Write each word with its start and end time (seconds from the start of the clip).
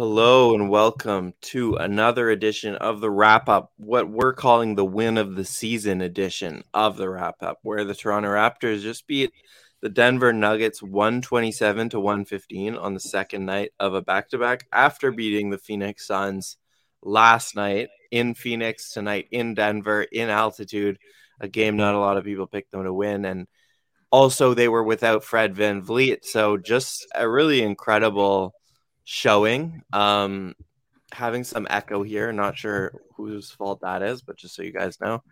Hello 0.00 0.54
and 0.54 0.70
welcome 0.70 1.34
to 1.42 1.74
another 1.74 2.30
edition 2.30 2.74
of 2.76 3.02
the 3.02 3.10
wrap 3.10 3.50
up, 3.50 3.70
what 3.76 4.08
we're 4.08 4.32
calling 4.32 4.74
the 4.74 4.82
win 4.82 5.18
of 5.18 5.36
the 5.36 5.44
season 5.44 6.00
edition 6.00 6.64
of 6.72 6.96
the 6.96 7.06
wrap 7.06 7.42
up, 7.42 7.58
where 7.64 7.84
the 7.84 7.94
Toronto 7.94 8.30
Raptors 8.30 8.80
just 8.80 9.06
beat 9.06 9.30
the 9.82 9.90
Denver 9.90 10.32
Nuggets 10.32 10.82
127 10.82 11.90
to 11.90 12.00
115 12.00 12.76
on 12.76 12.94
the 12.94 12.98
second 12.98 13.44
night 13.44 13.72
of 13.78 13.92
a 13.92 14.00
back 14.00 14.30
to 14.30 14.38
back 14.38 14.66
after 14.72 15.12
beating 15.12 15.50
the 15.50 15.58
Phoenix 15.58 16.06
Suns 16.06 16.56
last 17.02 17.54
night 17.54 17.90
in 18.10 18.32
Phoenix, 18.32 18.94
tonight 18.94 19.28
in 19.30 19.52
Denver, 19.52 20.04
in 20.04 20.30
altitude. 20.30 20.96
A 21.40 21.46
game 21.46 21.76
not 21.76 21.94
a 21.94 21.98
lot 21.98 22.16
of 22.16 22.24
people 22.24 22.46
picked 22.46 22.70
them 22.70 22.84
to 22.84 22.94
win. 22.94 23.26
And 23.26 23.48
also, 24.10 24.54
they 24.54 24.68
were 24.68 24.82
without 24.82 25.24
Fred 25.24 25.54
Van 25.54 25.82
VanVleet. 25.82 26.24
So, 26.24 26.56
just 26.56 27.06
a 27.14 27.28
really 27.28 27.60
incredible 27.60 28.54
showing. 29.10 29.82
Um, 29.92 30.54
having 31.12 31.42
some 31.42 31.66
echo 31.68 32.04
here. 32.04 32.32
Not 32.32 32.56
sure 32.56 32.92
whose 33.16 33.50
fault 33.50 33.80
that 33.80 34.02
is, 34.02 34.22
but 34.22 34.36
just 34.36 34.54
so 34.54 34.62
you 34.62 34.72
guys 34.72 35.00
know. 35.00 35.24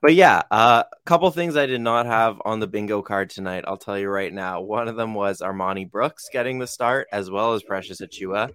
But 0.00 0.14
yeah, 0.14 0.42
a 0.50 0.54
uh, 0.54 0.82
couple 1.04 1.30
things 1.30 1.54
I 1.56 1.66
did 1.66 1.82
not 1.82 2.06
have 2.06 2.40
on 2.46 2.60
the 2.60 2.66
bingo 2.66 3.02
card 3.02 3.28
tonight. 3.28 3.64
I'll 3.66 3.76
tell 3.76 3.98
you 3.98 4.08
right 4.08 4.32
now. 4.32 4.62
One 4.62 4.88
of 4.88 4.96
them 4.96 5.12
was 5.12 5.40
Armoni 5.42 5.90
Brooks 5.90 6.24
getting 6.32 6.58
the 6.58 6.66
start, 6.66 7.06
as 7.12 7.30
well 7.30 7.52
as 7.52 7.62
Precious 7.62 8.00
Achiuwa, 8.00 8.50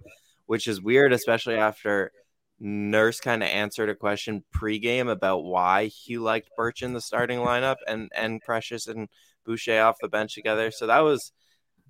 which 0.46 0.66
is 0.66 0.82
weird, 0.82 1.12
especially 1.12 1.56
after 1.56 2.10
Nurse 2.58 3.20
kind 3.20 3.44
of 3.44 3.48
answered 3.48 3.88
a 3.88 3.94
question 3.94 4.44
pregame 4.54 5.10
about 5.10 5.44
why 5.44 5.86
he 5.86 6.18
liked 6.18 6.50
Birch 6.56 6.82
in 6.82 6.92
the 6.92 7.00
starting 7.00 7.38
lineup 7.38 7.76
and 7.86 8.10
and 8.16 8.40
Precious 8.40 8.88
and 8.88 9.08
Boucher 9.46 9.80
off 9.80 9.96
the 10.00 10.08
bench 10.08 10.34
together. 10.34 10.72
So 10.72 10.88
that 10.88 11.00
was 11.00 11.32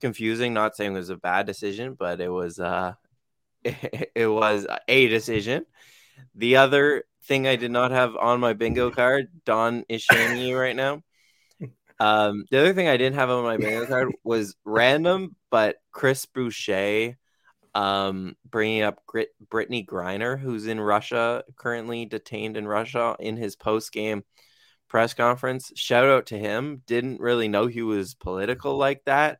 confusing. 0.00 0.54
Not 0.54 0.76
saying 0.76 0.92
it 0.92 0.98
was 0.98 1.10
a 1.10 1.16
bad 1.16 1.46
decision, 1.46 1.94
but 1.94 2.20
it 2.20 2.28
was 2.28 2.58
uh, 2.58 2.94
it, 3.64 4.10
it 4.14 4.26
was 4.26 4.66
a 4.88 5.08
decision. 5.08 5.66
The 6.34 6.56
other 6.56 7.04
thing 7.24 7.46
I 7.46 7.56
did 7.56 7.70
not 7.70 7.90
have 7.90 8.16
on 8.16 8.40
my 8.40 8.52
bingo 8.52 8.90
card, 8.90 9.28
Don 9.44 9.84
is 9.88 10.02
shaming 10.02 10.42
you 10.42 10.58
right 10.58 10.76
now. 10.76 11.02
Um, 12.02 12.46
the 12.50 12.58
other 12.58 12.72
thing 12.72 12.88
I 12.88 12.96
didn't 12.96 13.16
have 13.16 13.28
on 13.28 13.44
my 13.44 13.58
bingo 13.58 13.84
card 13.84 14.08
was 14.24 14.56
random, 14.64 15.36
but 15.50 15.76
Chris 15.92 16.24
Boucher 16.24 17.18
um, 17.74 18.36
bringing 18.48 18.80
up 18.80 19.04
Grit- 19.04 19.34
Brittney 19.46 19.84
Griner, 19.84 20.40
who's 20.40 20.66
in 20.66 20.80
Russia, 20.80 21.44
currently 21.56 22.06
detained 22.06 22.56
in 22.56 22.66
Russia, 22.66 23.16
in 23.20 23.36
his 23.36 23.54
post 23.54 23.92
game 23.92 24.24
press 24.88 25.12
conference. 25.12 25.72
Shout 25.76 26.06
out 26.06 26.24
to 26.28 26.38
him. 26.38 26.80
Didn't 26.86 27.20
really 27.20 27.48
know 27.48 27.66
he 27.66 27.82
was 27.82 28.14
political 28.14 28.78
like 28.78 29.04
that 29.04 29.38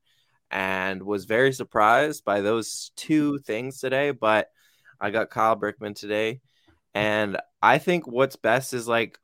and 0.51 1.03
was 1.03 1.25
very 1.25 1.53
surprised 1.53 2.25
by 2.25 2.41
those 2.41 2.93
two 2.97 3.33
mm-hmm. 3.33 3.43
things 3.43 3.79
today. 3.79 4.11
But 4.11 4.49
I 5.01 5.11
got 5.11 5.31
Kyle 5.31 5.57
Brickman 5.57 5.95
today, 5.95 6.41
mm-hmm. 6.95 6.99
and 6.99 7.37
I 7.63 7.79
think 7.79 8.07
what's 8.07 8.37
best 8.37 8.75
is 8.75 8.89
like, 8.89 9.19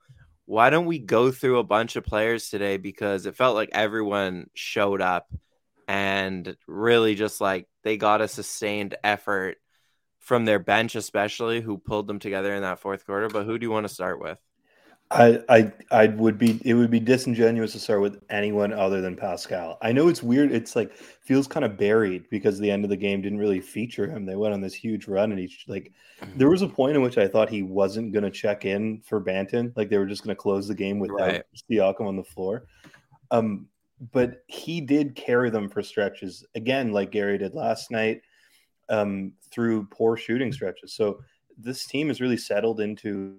why 0.45 0.71
don't 0.71 0.87
we 0.87 0.99
go 0.99 1.33
through 1.33 1.59
a 1.59 1.65
bunch 1.65 1.97
of 1.97 2.05
players 2.05 2.51
today 2.51 2.77
because 2.77 3.27
it 3.27 3.37
felt 3.37 3.57
like 3.57 3.71
everyone 3.73 4.49
showed 4.55 5.01
up 5.01 5.29
and 5.89 6.57
really 6.67 7.15
just 7.15 7.41
like 7.41 7.67
they 7.83 7.97
got 7.97 8.21
a 8.21 8.29
sustained 8.29 8.97
effort 9.03 9.57
from 10.21 10.45
their 10.45 10.59
bench, 10.59 10.95
especially 10.95 11.61
who 11.61 11.79
pulled 11.79 12.07
them 12.07 12.19
together 12.19 12.55
in 12.55 12.63
that 12.63 12.79
fourth 12.79 13.07
quarter. 13.07 13.29
But 13.29 13.45
who 13.47 13.59
do 13.59 13.65
you 13.67 13.71
want 13.71 13.89
to 13.89 13.95
start 13.95 14.21
with? 14.21 14.41
I, 15.11 15.41
I 15.49 15.73
I 15.93 16.07
would 16.09 16.37
be 16.37 16.61
it 16.65 16.75
would 16.75 16.91
be 16.91 16.99
disingenuous 16.99 17.73
to 17.73 17.79
start 17.79 18.01
with 18.01 18.21
anyone 18.29 18.73
other 18.73 19.01
than 19.01 19.15
Pascal. 19.15 19.79
I 19.81 19.93
know 19.93 20.09
it's 20.09 20.23
weird. 20.23 20.51
It's 20.51 20.75
like 20.75 20.93
feels 20.95 21.47
kind 21.47 21.65
of 21.65 21.77
buried 21.77 22.29
because 22.29 22.59
the 22.59 22.71
end 22.71 22.83
of 22.83 22.91
the 22.91 22.97
game 22.97 23.23
didn't 23.23 23.39
really 23.39 23.61
feature 23.61 24.09
him. 24.09 24.27
They 24.27 24.35
went 24.35 24.53
on 24.53 24.61
this 24.61 24.75
huge 24.75 25.07
run 25.07 25.31
and 25.31 25.41
each 25.41 25.65
like 25.69 25.93
mm-hmm. 26.21 26.37
there 26.37 26.51
was 26.51 26.63
a 26.63 26.69
point 26.69 26.97
in 26.97 27.03
which 27.03 27.19
I 27.19 27.29
thought 27.29 27.49
he 27.49 27.63
wasn't 27.63 28.13
going 28.13 28.25
to 28.25 28.31
check 28.33 28.65
in 28.65 29.01
for 29.03 29.21
Banton. 29.23 29.73
Like 29.77 29.91
they 29.91 29.99
were 29.99 30.07
just 30.07 30.25
going 30.25 30.35
to 30.35 30.43
close 30.43 30.67
the 30.67 30.75
game 30.75 30.99
without 30.99 31.21
right. 31.21 31.43
Siakam 31.71 32.09
on 32.09 32.17
the 32.17 32.25
floor. 32.25 32.67
Um, 33.31 33.69
but 34.13 34.43
he 34.49 34.81
did 34.81 35.15
carry 35.15 35.51
them 35.51 35.69
for 35.69 35.83
stretches 35.83 36.45
again, 36.57 36.93
like 36.93 37.13
Gary 37.13 37.39
did 37.39 37.55
last 37.55 37.93
night, 37.93 38.23
um, 38.89 39.33
through 39.53 39.87
poor 39.87 40.17
shooting 40.17 40.53
stretches. 40.53 40.93
So 40.95 41.21
this 41.57 41.87
team 41.87 42.11
is 42.11 42.21
really 42.21 42.37
settled 42.37 42.81
into 42.81 43.39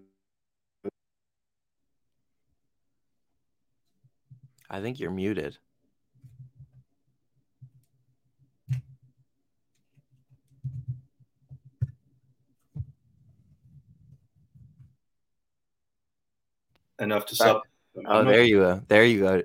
I 4.69 4.81
think 4.81 4.99
you're 4.99 5.11
muted. 5.11 5.57
Enough 16.99 17.27
to 17.27 17.35
stop. 17.35 17.63
Oh, 18.05 18.23
there 18.23 18.43
you 18.43 18.59
go. 18.59 18.81
There 18.87 19.03
you 19.03 19.19
go. 19.19 19.43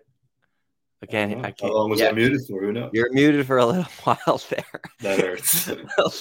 I 1.03 1.07
can't. 1.07 1.39
I 1.39 1.51
can't. 1.51 1.61
How 1.63 1.73
long 1.73 1.91
was 1.91 2.01
yeah. 2.01 2.09
I 2.09 2.13
muted 2.13 2.41
for? 2.49 2.63
Who 2.63 2.73
knows? 2.73 2.91
You're 2.93 3.13
muted 3.13 3.47
for 3.47 3.59
a 3.59 3.67
little 3.67 3.83
while 4.05 4.41
there. 4.49 4.81
That 5.01 5.21
hurts. 5.21 5.69
a 5.69 5.77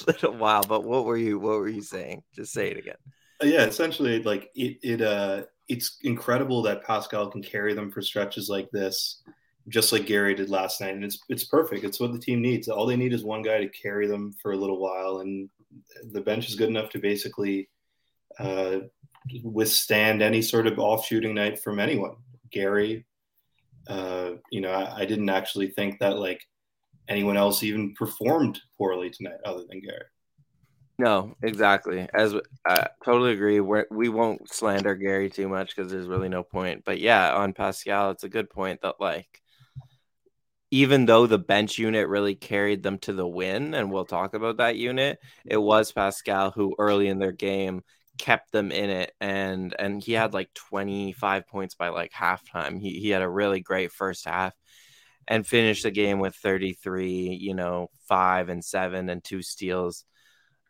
little 0.06 0.34
while. 0.34 0.62
But 0.62 0.84
what 0.84 1.04
were 1.04 1.16
you? 1.16 1.38
What 1.38 1.58
were 1.58 1.68
you 1.68 1.82
saying? 1.82 2.22
Just 2.34 2.52
say 2.52 2.70
it 2.70 2.76
again. 2.76 2.96
Uh, 3.42 3.46
yeah, 3.46 3.64
essentially, 3.64 4.22
like 4.22 4.50
it. 4.54 4.78
It. 4.82 5.00
Uh, 5.00 5.44
it's 5.72 5.98
incredible 6.02 6.60
that 6.62 6.84
Pascal 6.84 7.30
can 7.30 7.42
carry 7.42 7.72
them 7.72 7.90
for 7.90 8.02
stretches 8.02 8.50
like 8.50 8.70
this, 8.70 9.22
just 9.68 9.90
like 9.90 10.04
Gary 10.04 10.34
did 10.34 10.50
last 10.50 10.80
night. 10.82 10.94
And 10.94 11.04
it's 11.04 11.18
it's 11.30 11.44
perfect. 11.44 11.84
It's 11.84 11.98
what 11.98 12.12
the 12.12 12.18
team 12.18 12.42
needs. 12.42 12.68
All 12.68 12.86
they 12.86 12.96
need 12.96 13.14
is 13.14 13.24
one 13.24 13.42
guy 13.42 13.58
to 13.58 13.68
carry 13.68 14.06
them 14.06 14.34
for 14.42 14.52
a 14.52 14.56
little 14.56 14.78
while, 14.78 15.18
and 15.20 15.48
the 16.12 16.20
bench 16.20 16.48
is 16.48 16.56
good 16.56 16.68
enough 16.68 16.90
to 16.90 16.98
basically 16.98 17.70
uh, 18.38 18.80
withstand 19.42 20.20
any 20.20 20.42
sort 20.42 20.66
of 20.66 20.78
off 20.78 21.06
shooting 21.06 21.34
night 21.34 21.58
from 21.58 21.80
anyone. 21.80 22.16
Gary, 22.50 23.06
uh, 23.88 24.32
you 24.50 24.60
know, 24.60 24.72
I, 24.72 25.02
I 25.02 25.04
didn't 25.06 25.30
actually 25.30 25.68
think 25.70 26.00
that 26.00 26.18
like 26.18 26.42
anyone 27.08 27.38
else 27.38 27.62
even 27.62 27.94
performed 27.94 28.60
poorly 28.76 29.08
tonight 29.08 29.40
other 29.46 29.64
than 29.70 29.80
Gary. 29.80 30.04
No, 31.02 31.34
exactly. 31.42 32.08
As 32.14 32.32
I 32.64 32.86
totally 33.04 33.32
agree. 33.32 33.58
We're, 33.58 33.86
we 33.90 34.08
won't 34.08 34.48
slander 34.48 34.94
Gary 34.94 35.30
too 35.30 35.48
much 35.48 35.74
because 35.74 35.90
there's 35.90 36.06
really 36.06 36.28
no 36.28 36.44
point. 36.44 36.84
But 36.84 37.00
yeah, 37.00 37.34
on 37.34 37.54
Pascal, 37.54 38.12
it's 38.12 38.22
a 38.22 38.28
good 38.28 38.48
point 38.48 38.82
that 38.82 39.00
like 39.00 39.42
even 40.70 41.04
though 41.06 41.26
the 41.26 41.40
bench 41.40 41.76
unit 41.76 42.06
really 42.06 42.36
carried 42.36 42.84
them 42.84 42.98
to 42.98 43.12
the 43.12 43.26
win, 43.26 43.74
and 43.74 43.90
we'll 43.90 44.04
talk 44.04 44.34
about 44.34 44.58
that 44.58 44.76
unit, 44.76 45.18
it 45.44 45.56
was 45.56 45.90
Pascal 45.90 46.52
who 46.52 46.76
early 46.78 47.08
in 47.08 47.18
their 47.18 47.32
game 47.32 47.82
kept 48.16 48.52
them 48.52 48.70
in 48.70 48.90
it 48.90 49.10
and 49.22 49.74
and 49.78 50.00
he 50.04 50.12
had 50.12 50.34
like 50.34 50.52
25 50.54 51.48
points 51.48 51.74
by 51.74 51.88
like 51.88 52.12
halftime. 52.12 52.80
He 52.80 53.00
he 53.00 53.08
had 53.10 53.22
a 53.22 53.28
really 53.28 53.58
great 53.60 53.90
first 53.90 54.24
half 54.24 54.54
and 55.26 55.44
finished 55.46 55.82
the 55.82 55.90
game 55.90 56.20
with 56.20 56.36
33, 56.36 57.38
you 57.40 57.54
know, 57.54 57.90
5 58.08 58.48
and 58.50 58.64
7 58.64 59.08
and 59.08 59.24
two 59.24 59.42
steals 59.42 60.04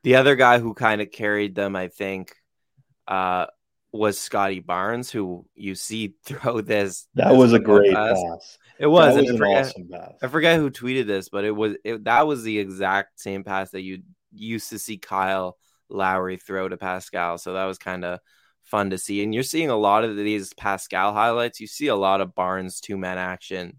the 0.03 0.17
other 0.17 0.37
guy 0.37 0.59
who 0.59 0.75
kind 0.75 1.01
of 1.01 1.11
carried 1.11 1.55
them, 1.55 1.77
I 1.77 1.89
think, 1.89 2.35
uh, 3.07 3.47
was 3.93 4.19
Scotty 4.19 4.61
Barnes, 4.61 5.11
who 5.11 5.47
you 5.55 5.75
see 5.75 6.15
throw 6.25 6.61
this. 6.61 7.07
That 7.15 7.29
this 7.29 7.39
was 7.39 7.53
a 7.53 7.59
great 7.59 7.93
pass. 7.93 8.21
pass. 8.21 8.59
It 8.79 8.87
was, 8.87 9.17
was 9.17 9.29
an 9.29 9.39
forget, 9.39 9.67
awesome 9.67 9.89
pass. 9.93 10.13
I 10.23 10.29
forget 10.29 10.57
who 10.57 10.71
tweeted 10.71 11.07
this, 11.07 11.29
but 11.29 11.45
it 11.45 11.53
was 11.53 11.75
it, 11.85 12.05
that 12.05 12.27
was 12.27 12.43
the 12.43 12.59
exact 12.59 13.21
same 13.21 13.45
pass 13.45 13.71
that 13.71 13.83
you 13.83 14.03
used 14.33 14.71
to 14.71 14.79
see 14.79 14.97
Kyle 14.97 15.57
Lowry 15.89 16.39
throw 16.39 16.69
to 16.69 16.77
Pascal. 16.77 17.39
So 17.39 17.53
that 17.53 17.67
was 17.67 17.79
kind 17.79 18.05
of 18.05 18.21
fun 18.65 18.91
to 18.91 18.99
see. 18.99 19.23
And 19.23 19.35
you're 19.35 19.43
seeing 19.43 19.71
a 19.71 19.77
lot 19.77 20.05
of 20.05 20.17
these 20.17 20.55
Pascal 20.55 21.13
highlights. 21.13 21.61
You 21.61 21.67
see 21.67 21.89
a 21.89 21.97
lot 21.97 22.21
of 22.21 22.35
Barnes 22.35 22.81
two 22.81 22.97
man 22.97 23.19
action 23.19 23.79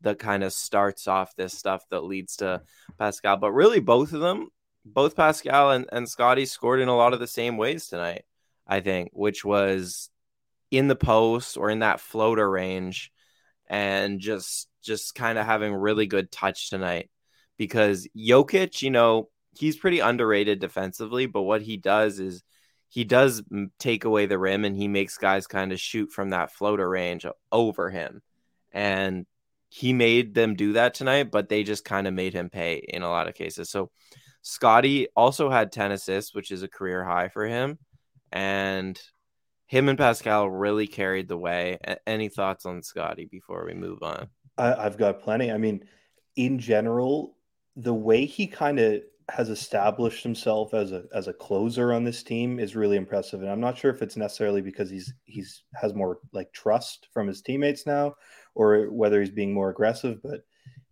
that 0.00 0.18
kind 0.18 0.42
of 0.42 0.52
starts 0.52 1.06
off 1.06 1.36
this 1.36 1.56
stuff 1.56 1.84
that 1.90 2.02
leads 2.02 2.36
to 2.36 2.62
Pascal. 2.98 3.36
But 3.36 3.52
really, 3.52 3.80
both 3.80 4.12
of 4.12 4.20
them 4.20 4.48
both 4.84 5.16
Pascal 5.16 5.70
and, 5.70 5.86
and 5.92 6.08
Scottie 6.08 6.46
scored 6.46 6.80
in 6.80 6.88
a 6.88 6.96
lot 6.96 7.12
of 7.12 7.20
the 7.20 7.26
same 7.26 7.56
ways 7.56 7.88
tonight, 7.88 8.24
I 8.66 8.80
think, 8.80 9.10
which 9.12 9.44
was 9.44 10.10
in 10.70 10.88
the 10.88 10.96
post 10.96 11.56
or 11.56 11.70
in 11.70 11.80
that 11.80 12.00
floater 12.00 12.48
range 12.48 13.12
and 13.68 14.20
just 14.20 14.68
just 14.82 15.14
kind 15.14 15.38
of 15.38 15.46
having 15.46 15.72
really 15.72 16.06
good 16.06 16.32
touch 16.32 16.70
tonight 16.70 17.08
because 17.56 18.08
Jokic, 18.16 18.82
you 18.82 18.90
know, 18.90 19.28
he's 19.56 19.76
pretty 19.76 20.00
underrated 20.00 20.58
defensively, 20.58 21.26
but 21.26 21.42
what 21.42 21.62
he 21.62 21.76
does 21.76 22.18
is 22.18 22.42
he 22.88 23.04
does 23.04 23.42
take 23.78 24.04
away 24.04 24.26
the 24.26 24.38
rim 24.38 24.64
and 24.64 24.76
he 24.76 24.88
makes 24.88 25.16
guys 25.16 25.46
kind 25.46 25.72
of 25.72 25.80
shoot 25.80 26.10
from 26.10 26.30
that 26.30 26.50
floater 26.50 26.88
range 26.88 27.24
over 27.50 27.88
him. 27.90 28.20
And 28.72 29.26
he 29.68 29.92
made 29.92 30.34
them 30.34 30.56
do 30.56 30.74
that 30.74 30.94
tonight, 30.94 31.30
but 31.30 31.48
they 31.48 31.62
just 31.62 31.84
kind 31.84 32.06
of 32.06 32.12
made 32.12 32.34
him 32.34 32.50
pay 32.50 32.74
in 32.76 33.02
a 33.02 33.08
lot 33.08 33.28
of 33.28 33.34
cases. 33.34 33.70
So 33.70 33.90
Scottie 34.42 35.08
also 35.16 35.48
had 35.48 35.72
10 35.72 35.92
assists, 35.92 36.34
which 36.34 36.50
is 36.50 36.62
a 36.62 36.68
career 36.68 37.04
high 37.04 37.28
for 37.28 37.46
him. 37.46 37.78
And 38.30 39.00
him 39.66 39.88
and 39.88 39.96
Pascal 39.96 40.50
really 40.50 40.86
carried 40.86 41.28
the 41.28 41.38
way. 41.38 41.78
Any 42.06 42.28
thoughts 42.28 42.66
on 42.66 42.82
Scotty 42.82 43.26
before 43.30 43.64
we 43.64 43.74
move 43.74 44.02
on? 44.02 44.28
I, 44.58 44.74
I've 44.74 44.98
got 44.98 45.22
plenty. 45.22 45.50
I 45.50 45.58
mean, 45.58 45.84
in 46.36 46.58
general, 46.58 47.36
the 47.76 47.94
way 47.94 48.26
he 48.26 48.46
kind 48.46 48.78
of 48.78 49.00
has 49.30 49.48
established 49.48 50.22
himself 50.22 50.74
as 50.74 50.92
a 50.92 51.04
as 51.14 51.28
a 51.28 51.32
closer 51.32 51.92
on 51.92 52.04
this 52.04 52.22
team 52.22 52.58
is 52.58 52.76
really 52.76 52.96
impressive. 52.96 53.40
And 53.40 53.50
I'm 53.50 53.60
not 53.60 53.78
sure 53.78 53.90
if 53.90 54.02
it's 54.02 54.16
necessarily 54.16 54.60
because 54.60 54.90
he's 54.90 55.14
he's 55.24 55.62
has 55.74 55.94
more 55.94 56.18
like 56.32 56.52
trust 56.52 57.08
from 57.12 57.28
his 57.28 57.40
teammates 57.40 57.86
now, 57.86 58.14
or 58.54 58.90
whether 58.90 59.20
he's 59.20 59.30
being 59.30 59.54
more 59.54 59.70
aggressive. 59.70 60.20
But 60.22 60.40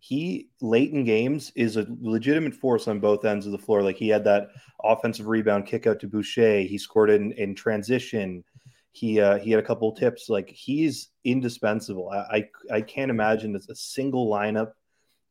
he 0.03 0.49
late 0.61 0.91
in 0.91 1.03
games 1.03 1.51
is 1.55 1.77
a 1.77 1.85
legitimate 2.01 2.55
force 2.55 2.87
on 2.87 2.99
both 2.99 3.23
ends 3.23 3.45
of 3.45 3.51
the 3.51 3.57
floor. 3.59 3.83
Like 3.83 3.97
he 3.97 4.09
had 4.09 4.23
that 4.23 4.47
offensive 4.83 5.27
rebound 5.27 5.67
kick 5.67 5.85
out 5.85 5.99
to 5.99 6.07
Boucher. 6.07 6.61
He 6.61 6.79
scored 6.79 7.11
in, 7.11 7.33
in 7.33 7.53
transition. 7.53 8.43
He 8.93 9.21
uh, 9.21 9.37
he 9.37 9.51
had 9.51 9.59
a 9.59 9.65
couple 9.65 9.91
tips. 9.91 10.27
Like 10.27 10.49
he's 10.49 11.09
indispensable. 11.23 12.09
I 12.09 12.17
I, 12.17 12.77
I 12.77 12.81
can't 12.81 13.11
imagine 13.11 13.55
it's 13.55 13.69
a 13.69 13.75
single 13.75 14.27
lineup, 14.27 14.71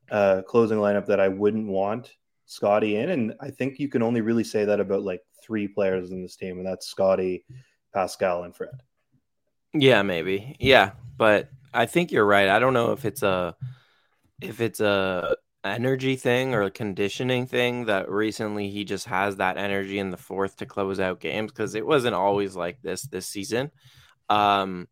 uh, 0.08 0.42
closing 0.46 0.78
lineup 0.78 1.06
that 1.06 1.18
I 1.18 1.26
wouldn't 1.26 1.66
want 1.66 2.14
Scottie 2.46 2.94
in. 2.94 3.10
And 3.10 3.34
I 3.40 3.50
think 3.50 3.80
you 3.80 3.88
can 3.88 4.04
only 4.04 4.20
really 4.20 4.44
say 4.44 4.64
that 4.64 4.78
about 4.78 5.02
like 5.02 5.22
three 5.42 5.66
players 5.66 6.12
in 6.12 6.22
this 6.22 6.36
team, 6.36 6.58
and 6.58 6.66
that's 6.66 6.86
Scottie, 6.86 7.44
Pascal, 7.92 8.44
and 8.44 8.54
Fred. 8.54 8.70
Yeah, 9.74 10.02
maybe. 10.02 10.54
Yeah, 10.60 10.92
but 11.16 11.50
I 11.74 11.86
think 11.86 12.12
you're 12.12 12.24
right. 12.24 12.48
I 12.48 12.60
don't 12.60 12.72
know 12.72 12.92
if 12.92 13.04
it's 13.04 13.24
a 13.24 13.56
if 14.40 14.60
it's 14.60 14.80
a 14.80 15.36
energy 15.62 16.16
thing 16.16 16.54
or 16.54 16.62
a 16.62 16.70
conditioning 16.70 17.46
thing 17.46 17.84
that 17.86 18.10
recently 18.10 18.70
he 18.70 18.84
just 18.84 19.06
has 19.06 19.36
that 19.36 19.58
energy 19.58 19.98
in 19.98 20.10
the 20.10 20.16
fourth 20.16 20.56
to 20.56 20.66
close 20.66 20.98
out 20.98 21.20
games 21.20 21.52
because 21.52 21.74
it 21.74 21.86
wasn't 21.86 22.14
always 22.14 22.56
like 22.56 22.80
this 22.82 23.02
this 23.02 23.26
season. 23.26 23.70
Um, 24.28 24.88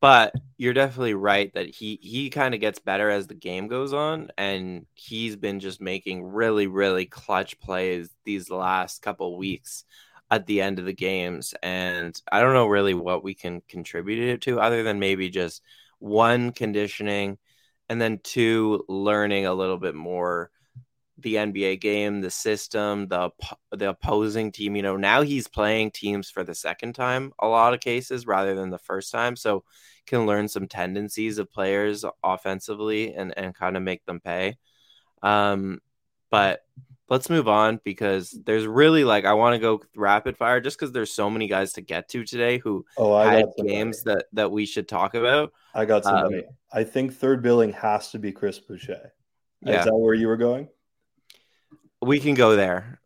but 0.00 0.34
you're 0.56 0.74
definitely 0.74 1.14
right 1.14 1.52
that 1.54 1.68
he 1.68 1.98
he 2.02 2.30
kind 2.30 2.54
of 2.54 2.60
gets 2.60 2.78
better 2.78 3.10
as 3.10 3.26
the 3.26 3.34
game 3.34 3.66
goes 3.68 3.92
on, 3.92 4.30
and 4.38 4.86
he's 4.94 5.36
been 5.36 5.60
just 5.60 5.80
making 5.80 6.24
really 6.24 6.66
really 6.66 7.06
clutch 7.06 7.58
plays 7.60 8.08
these 8.24 8.50
last 8.50 9.02
couple 9.02 9.36
weeks 9.36 9.84
at 10.30 10.46
the 10.46 10.60
end 10.60 10.78
of 10.78 10.84
the 10.84 10.92
games, 10.92 11.54
and 11.62 12.20
I 12.30 12.40
don't 12.40 12.54
know 12.54 12.66
really 12.66 12.94
what 12.94 13.24
we 13.24 13.34
can 13.34 13.62
contribute 13.68 14.28
it 14.28 14.42
to 14.42 14.60
other 14.60 14.82
than 14.82 14.98
maybe 14.98 15.28
just 15.28 15.62
one 15.98 16.52
conditioning 16.52 17.38
and 17.88 18.00
then 18.00 18.20
two 18.22 18.84
learning 18.88 19.46
a 19.46 19.54
little 19.54 19.78
bit 19.78 19.94
more 19.94 20.50
the 21.18 21.34
NBA 21.36 21.80
game, 21.80 22.20
the 22.20 22.30
system, 22.30 23.08
the 23.08 23.30
the 23.72 23.90
opposing 23.90 24.52
team. 24.52 24.76
You 24.76 24.82
know, 24.82 24.96
now 24.96 25.22
he's 25.22 25.48
playing 25.48 25.92
teams 25.92 26.30
for 26.30 26.44
the 26.44 26.54
second 26.54 26.94
time 26.94 27.32
a 27.38 27.48
lot 27.48 27.74
of 27.74 27.80
cases 27.80 28.26
rather 28.26 28.54
than 28.54 28.70
the 28.70 28.78
first 28.78 29.12
time, 29.12 29.36
so 29.36 29.64
can 30.06 30.26
learn 30.26 30.48
some 30.48 30.68
tendencies 30.68 31.38
of 31.38 31.50
players 31.50 32.04
offensively 32.22 33.14
and 33.14 33.36
and 33.36 33.54
kind 33.54 33.76
of 33.76 33.82
make 33.82 34.04
them 34.04 34.20
pay. 34.20 34.56
Um, 35.22 35.80
but 36.30 36.62
let's 37.08 37.30
move 37.30 37.48
on 37.48 37.80
because 37.84 38.30
there's 38.44 38.66
really 38.66 39.04
like 39.04 39.24
I 39.24 39.34
want 39.34 39.54
to 39.54 39.58
go 39.58 39.80
rapid 39.94 40.36
fire 40.36 40.60
just 40.60 40.78
because 40.78 40.92
there's 40.92 41.12
so 41.12 41.30
many 41.30 41.46
guys 41.48 41.74
to 41.74 41.80
get 41.80 42.08
to 42.10 42.24
today 42.24 42.58
who 42.58 42.84
oh, 42.96 43.12
I 43.12 43.34
had 43.34 43.46
games 43.64 44.02
that 44.04 44.26
that 44.32 44.50
we 44.50 44.66
should 44.66 44.88
talk 44.88 45.14
about. 45.14 45.52
I 45.74 45.84
got 45.84 46.04
somebody. 46.04 46.38
Um, 46.38 46.44
I 46.72 46.84
think 46.84 47.14
third 47.14 47.42
billing 47.42 47.72
has 47.74 48.10
to 48.12 48.18
be 48.18 48.32
Chris 48.32 48.58
Boucher. 48.58 49.12
Yeah. 49.62 49.80
Is 49.80 49.84
that 49.84 49.94
where 49.94 50.14
you 50.14 50.28
were 50.28 50.36
going? 50.36 50.68
We 52.02 52.20
can 52.20 52.34
go 52.34 52.56
there. 52.56 53.00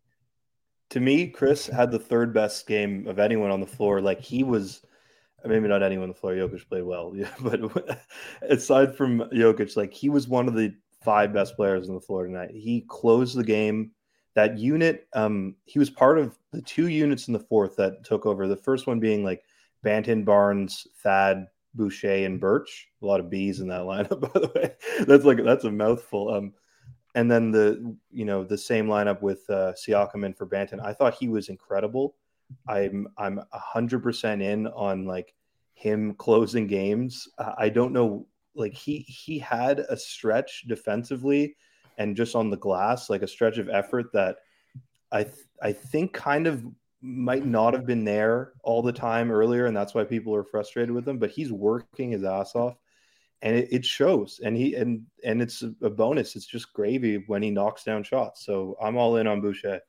To 0.91 1.01
me, 1.01 1.29
Chris 1.29 1.67
had 1.67 1.93
the 1.93 1.99
third 1.99 2.35
best 2.35 2.67
game 2.67 3.07
of 3.07 3.19
anyone 3.19 3.51
on 3.51 3.61
the 3.61 3.67
floor. 3.67 4.01
Like 4.01 4.21
he 4.21 4.43
was, 4.43 4.85
maybe 5.45 5.69
not 5.69 5.85
anyone 5.85 6.05
on 6.05 6.09
the 6.09 6.15
floor. 6.15 6.33
Jokic 6.33 6.69
played 6.69 6.83
well, 6.83 7.13
yeah, 7.15 7.31
but 7.41 8.01
aside 8.43 8.97
from 8.97 9.21
Jokic, 9.33 9.77
like 9.77 9.93
he 9.93 10.09
was 10.09 10.27
one 10.27 10.49
of 10.49 10.55
the 10.55 10.75
five 11.03 11.33
best 11.33 11.57
players 11.57 11.89
on 11.89 11.95
the 11.95 12.01
floor 12.01 12.27
tonight. 12.27 12.51
He 12.53 12.85
closed 12.89 13.37
the 13.37 13.45
game. 13.45 13.93
That 14.35 14.59
unit, 14.59 15.09
um, 15.13 15.57
he 15.65 15.79
was 15.79 15.91
part 15.91 16.19
of 16.19 16.39
the 16.53 16.63
two 16.63 16.89
units 16.89 17.27
in 17.27 17.33
the 17.33 17.41
fourth 17.41 17.77
that 17.77 18.05
took 18.05 18.27
over. 18.27 18.47
The 18.47 18.57
first 18.57 18.87
one 18.87 19.01
being 19.01 19.25
like 19.25 19.43
Banton, 19.85 20.25
Barnes, 20.25 20.87
Thad, 21.03 21.49
Boucher, 21.75 22.25
and 22.27 22.41
Birch. 22.41 22.89
A 23.03 23.07
lot 23.07 23.21
of 23.21 23.31
B's 23.31 23.61
in 23.61 23.69
that 23.69 23.81
lineup, 23.83 24.21
by 24.21 24.41
the 24.41 24.53
way. 24.55 24.75
That's 25.05 25.25
like 25.25 25.43
that's 25.45 25.65
a 25.65 25.71
mouthful. 25.71 26.33
Um, 26.33 26.53
and 27.15 27.31
then 27.31 27.51
the 27.51 27.97
you 28.13 28.25
know 28.25 28.45
the 28.45 28.59
same 28.59 28.87
lineup 28.87 29.21
with 29.21 29.49
uh, 29.51 29.73
Siakam 29.73 30.25
in 30.25 30.35
for 30.35 30.47
Banton. 30.47 30.85
I 30.85 30.93
thought 30.93 31.15
he 31.15 31.29
was 31.29 31.49
incredible. 31.49 32.15
I'm 32.69 33.09
I'm 33.17 33.41
hundred 33.53 34.03
percent 34.03 34.43
in 34.43 34.67
on 34.69 35.07
like 35.07 35.35
him 35.75 36.15
closing 36.15 36.67
games. 36.67 37.29
I 37.59 37.69
don't 37.69 37.93
know 37.93 38.27
like 38.55 38.75
he 38.75 38.99
he 39.01 39.39
had 39.39 39.81
a 39.81 39.97
stretch 39.97 40.65
defensively 40.69 41.57
and 41.99 42.17
just 42.17 42.35
on 42.35 42.51
the 42.51 42.57
glass, 42.57 43.11
like 43.11 43.23
a 43.23 43.29
stretch 43.29 43.59
of 43.59 43.69
effort 43.69 44.13
that 44.13 44.37
I 45.13 45.25
th- 45.25 45.47
I 45.63 45.73
think 45.73 46.13
kind 46.13 46.47
of 46.47 46.65
might 47.03 47.47
not 47.47 47.75
have 47.75 47.87
been 47.87 48.05
there 48.05 48.53
all 48.63 48.83
the 48.83 48.93
time 48.93 49.31
earlier, 49.31 49.67
and 49.67 49.77
that's 49.77 49.95
why 49.95 50.05
people 50.05 50.35
are 50.35 50.45
frustrated 50.45 50.91
with 50.91 51.09
him. 51.09 51.19
But 51.19 51.31
he's 51.31 51.53
working 51.53 52.11
his 52.11 52.25
ass 52.25 52.55
off, 52.55 52.77
and 53.43 53.57
it, 53.57 53.69
it 53.71 53.85
shows. 53.85 54.41
And 54.45 54.57
he 54.57 54.75
and 54.75 55.03
and 55.25 55.43
it's 55.43 55.63
a 55.63 55.91
bonus. 55.91 56.37
It's 56.37 56.47
just 56.47 56.73
gravy 56.73 57.25
when 57.27 57.43
he 57.43 57.51
knocks 57.51 57.85
down 57.85 58.03
shots. 58.03 58.45
So 58.45 58.77
I'm 58.83 58.97
all 58.97 59.17
in 59.17 59.27
on 59.27 59.41
Boucher. 59.41 59.81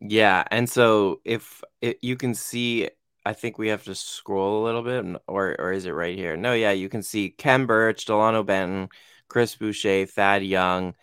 Yeah, 0.00 0.44
and 0.50 0.68
so 0.68 1.20
if 1.24 1.62
it, 1.80 1.98
you 2.02 2.16
can 2.16 2.34
see 2.34 2.90
I 3.24 3.34
think 3.34 3.58
we 3.58 3.68
have 3.68 3.84
to 3.84 3.94
scroll 3.94 4.62
a 4.62 4.64
little 4.64 4.82
bit, 4.82 5.04
or 5.28 5.56
or 5.58 5.72
is 5.72 5.86
it 5.86 5.90
right 5.92 6.16
here? 6.16 6.36
No, 6.36 6.54
yeah, 6.54 6.72
you 6.72 6.88
can 6.88 7.02
see 7.02 7.30
Khem 7.30 7.66
Birch, 7.66 8.06
Dalano 8.06 8.44
Banton, 8.44 8.88
Chris 9.28 9.54
Boucher, 9.56 10.06
Thad 10.06 10.42
Young, 10.42 10.94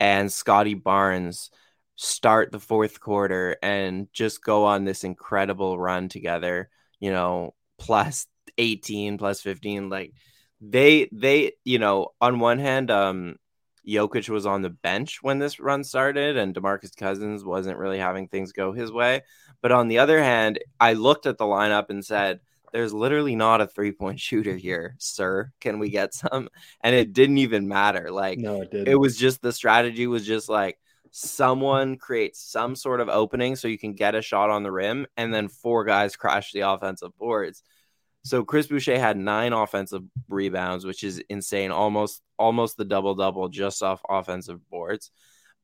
and 0.00 0.32
Scotty 0.32 0.74
Barnes 0.74 1.50
start 1.96 2.52
the 2.52 2.60
fourth 2.60 3.00
quarter 3.00 3.56
and 3.62 4.08
just 4.12 4.42
go 4.42 4.64
on 4.64 4.84
this 4.84 5.04
incredible 5.04 5.78
run 5.78 6.08
together. 6.08 6.70
You 7.00 7.10
know, 7.12 7.54
plus 7.78 8.26
eighteen, 8.58 9.18
plus 9.18 9.42
fifteen, 9.42 9.90
like 9.90 10.12
they 10.60 11.08
they 11.12 11.52
you 11.64 11.78
know 11.78 12.08
on 12.20 12.40
one 12.40 12.58
hand, 12.58 12.90
um, 12.90 13.36
Jokic 13.86 14.28
was 14.28 14.46
on 14.46 14.62
the 14.62 14.70
bench 14.70 15.22
when 15.22 15.38
this 15.38 15.60
run 15.60 15.84
started, 15.84 16.36
and 16.36 16.54
Demarcus 16.54 16.96
Cousins 16.96 17.44
wasn't 17.44 17.78
really 17.78 17.98
having 17.98 18.28
things 18.28 18.52
go 18.52 18.72
his 18.72 18.90
way. 18.90 19.22
But 19.62 19.72
on 19.72 19.88
the 19.88 19.98
other 19.98 20.22
hand, 20.22 20.58
I 20.80 20.94
looked 20.94 21.26
at 21.26 21.38
the 21.38 21.44
lineup 21.44 21.90
and 21.90 22.04
said, 22.04 22.40
there's 22.72 22.92
literally 22.92 23.36
not 23.36 23.60
a 23.60 23.66
three 23.66 23.92
point 23.92 24.20
shooter 24.26 24.56
here, 24.56 24.96
sir. 24.98 25.52
Can 25.60 25.78
we 25.78 25.88
get 25.88 26.14
some? 26.14 26.48
And 26.80 26.94
it 26.94 27.12
didn't 27.12 27.38
even 27.38 27.68
matter. 27.68 28.10
Like, 28.10 28.38
no, 28.38 28.62
it 28.62 28.70
didn't. 28.70 28.88
It 28.88 28.96
was 28.96 29.16
just 29.16 29.40
the 29.40 29.52
strategy 29.52 30.06
was 30.06 30.26
just 30.26 30.48
like 30.48 30.78
someone 31.10 31.96
creates 31.96 32.40
some 32.40 32.76
sort 32.76 33.00
of 33.00 33.08
opening 33.08 33.56
so 33.56 33.68
you 33.68 33.78
can 33.78 33.94
get 33.94 34.14
a 34.14 34.20
shot 34.20 34.50
on 34.50 34.62
the 34.62 34.70
rim, 34.70 35.06
and 35.16 35.32
then 35.32 35.48
four 35.48 35.84
guys 35.84 36.16
crash 36.16 36.52
the 36.52 36.60
offensive 36.60 37.16
boards. 37.18 37.62
So 38.26 38.44
Chris 38.44 38.66
Boucher 38.66 38.98
had 38.98 39.16
nine 39.16 39.52
offensive 39.52 40.02
rebounds, 40.28 40.84
which 40.84 41.04
is 41.04 41.22
insane, 41.28 41.70
almost 41.70 42.22
almost 42.36 42.76
the 42.76 42.84
double 42.84 43.14
double 43.14 43.48
just 43.48 43.84
off 43.84 44.02
offensive 44.08 44.68
boards. 44.68 45.12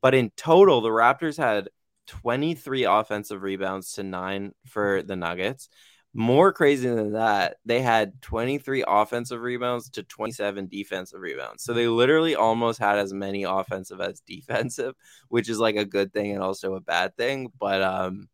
But 0.00 0.14
in 0.14 0.31
total, 0.37 0.81
the 0.81 0.88
Raptors 0.88 1.37
had 1.37 1.71
23 2.07 2.85
offensive 2.85 3.42
rebounds 3.42 3.95
to 3.95 4.04
nine 4.04 4.52
for 4.69 5.02
the 5.02 5.16
Nuggets. 5.16 5.71
More 6.14 6.52
crazy 6.52 6.88
than 6.88 7.14
that, 7.14 7.57
they 7.64 7.83
had 7.83 8.23
23 8.23 8.85
offensive 8.87 9.40
rebounds 9.40 9.90
to 9.90 10.04
27 10.04 10.69
defensive 10.69 11.21
rebounds. 11.21 11.64
So 11.64 11.73
they 11.73 11.88
literally 11.88 12.37
almost 12.37 12.78
had 12.78 12.99
as 12.99 13.12
many 13.12 13.42
offensive 13.42 14.00
as 14.00 14.21
defensive, 14.21 14.95
which 15.28 15.49
is 15.49 15.59
like 15.59 15.76
a 15.76 15.85
good 15.85 16.12
thing 16.12 16.31
and 16.31 16.42
also 16.42 16.75
a 16.75 16.81
bad 16.81 17.16
thing. 17.16 17.50
But 17.59 17.83
um, 17.83 18.28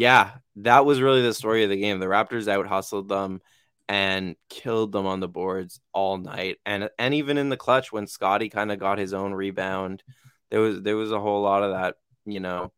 yeah, 0.00 0.30
that 0.56 0.86
was 0.86 1.02
really 1.02 1.20
the 1.20 1.34
story 1.34 1.62
of 1.62 1.68
the 1.68 1.76
game. 1.76 2.00
The 2.00 2.06
Raptors 2.06 2.48
out 2.48 2.66
hustled 2.66 3.06
them 3.10 3.42
and 3.86 4.34
killed 4.48 4.92
them 4.92 5.04
on 5.04 5.20
the 5.20 5.28
boards 5.28 5.78
all 5.92 6.16
night. 6.16 6.56
And 6.64 6.88
and 6.98 7.12
even 7.12 7.36
in 7.36 7.50
the 7.50 7.58
clutch 7.58 7.92
when 7.92 8.06
Scotty 8.06 8.48
kind 8.48 8.72
of 8.72 8.78
got 8.78 8.96
his 8.96 9.12
own 9.12 9.34
rebound, 9.34 10.02
there 10.50 10.60
was 10.60 10.80
there 10.80 10.96
was 10.96 11.12
a 11.12 11.20
whole 11.20 11.42
lot 11.42 11.62
of 11.62 11.72
that, 11.72 11.96
you 12.24 12.40
know. 12.40 12.72